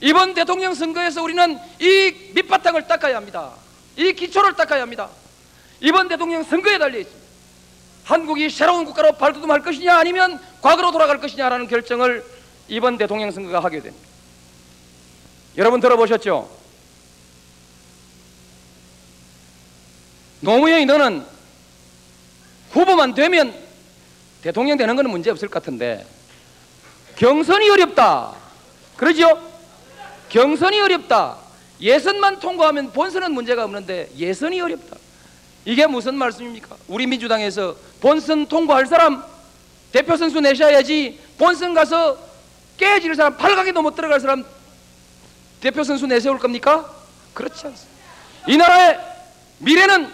이번 0.00 0.34
대통령 0.34 0.74
선거에서 0.74 1.22
우리는 1.22 1.58
이 1.78 2.32
밑바탕을 2.34 2.86
닦아야 2.86 3.16
합니다. 3.16 3.52
이 3.96 4.12
기초를 4.12 4.54
닦아야 4.54 4.82
합니다. 4.82 5.08
이번 5.80 6.08
대통령 6.08 6.42
선거에 6.42 6.78
달려 6.78 6.98
있습니다. 6.98 7.19
한국이 8.10 8.50
새로운 8.50 8.84
국가로 8.84 9.12
발돋움할 9.12 9.62
것이냐 9.62 9.96
아니면 9.96 10.40
과거로 10.60 10.90
돌아갈 10.90 11.20
것이냐라는 11.20 11.68
결정을 11.68 12.24
이번 12.66 12.98
대통령 12.98 13.30
선거가 13.30 13.60
하게 13.60 13.80
됩니다. 13.80 14.08
여러분 15.56 15.78
들어보셨죠? 15.78 16.50
노무현이 20.40 20.86
너는 20.86 21.24
후보만 22.72 23.14
되면 23.14 23.54
대통령 24.42 24.76
되는 24.76 24.96
것은 24.96 25.08
문제 25.08 25.30
없을 25.30 25.46
것 25.46 25.62
같은데 25.62 26.04
경선이 27.14 27.70
어렵다. 27.70 28.34
그러죠? 28.96 29.40
경선이 30.30 30.80
어렵다. 30.80 31.38
예선만 31.80 32.40
통과하면 32.40 32.90
본선은 32.90 33.32
문제가 33.32 33.64
없는데 33.64 34.10
예선이 34.16 34.60
어렵다. 34.60 34.99
이게 35.64 35.86
무슨 35.86 36.14
말씀입니까? 36.14 36.76
우리 36.88 37.06
민주당에서 37.06 37.76
본선 38.00 38.46
통과할 38.46 38.86
사람 38.86 39.22
대표 39.92 40.16
선수 40.16 40.40
내셔야지 40.40 41.18
본선 41.38 41.74
가서 41.74 42.16
깨질 42.76 43.14
사람 43.14 43.36
팔각에도 43.36 43.82
못 43.82 43.94
들어갈 43.94 44.20
사람 44.20 44.44
대표 45.60 45.84
선수 45.84 46.06
내세울 46.06 46.38
겁니까? 46.38 46.90
그렇지 47.34 47.66
않습니다. 47.66 48.00
이 48.46 48.56
나라의 48.56 48.98
미래는 49.58 50.10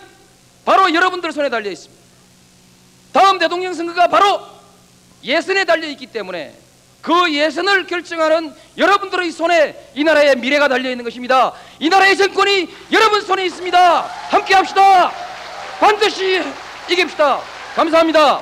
바로 0.65 0.93
여러분들 0.93 1.31
손에 1.33 1.49
달려 1.49 1.71
있습니다. 1.71 1.97
다음 3.13 3.39
대통령 3.39 3.73
선거가 3.73 4.09
바로 4.09 4.41
예선에 5.23 5.65
달려 5.65 5.87
있기 5.89 6.07
때문에 6.07 6.55
그 7.01 7.33
예선을 7.33 7.87
결정하는 7.87 8.53
여러분들의 8.77 9.31
손에 9.31 9.91
이 9.95 10.03
나라의 10.03 10.37
미래가 10.37 10.67
달려 10.67 10.91
있는 10.91 11.05
것입니다. 11.05 11.53
이 11.79 11.89
나라의 11.89 12.17
정권이 12.17 12.69
여러분 12.91 13.21
손에 13.21 13.47
있습니다. 13.47 14.03
함께 14.03 14.55
합시다. 14.55 15.13
반드시 15.79 16.43
이깁시다. 16.89 17.41
감사합니다. 17.75 18.41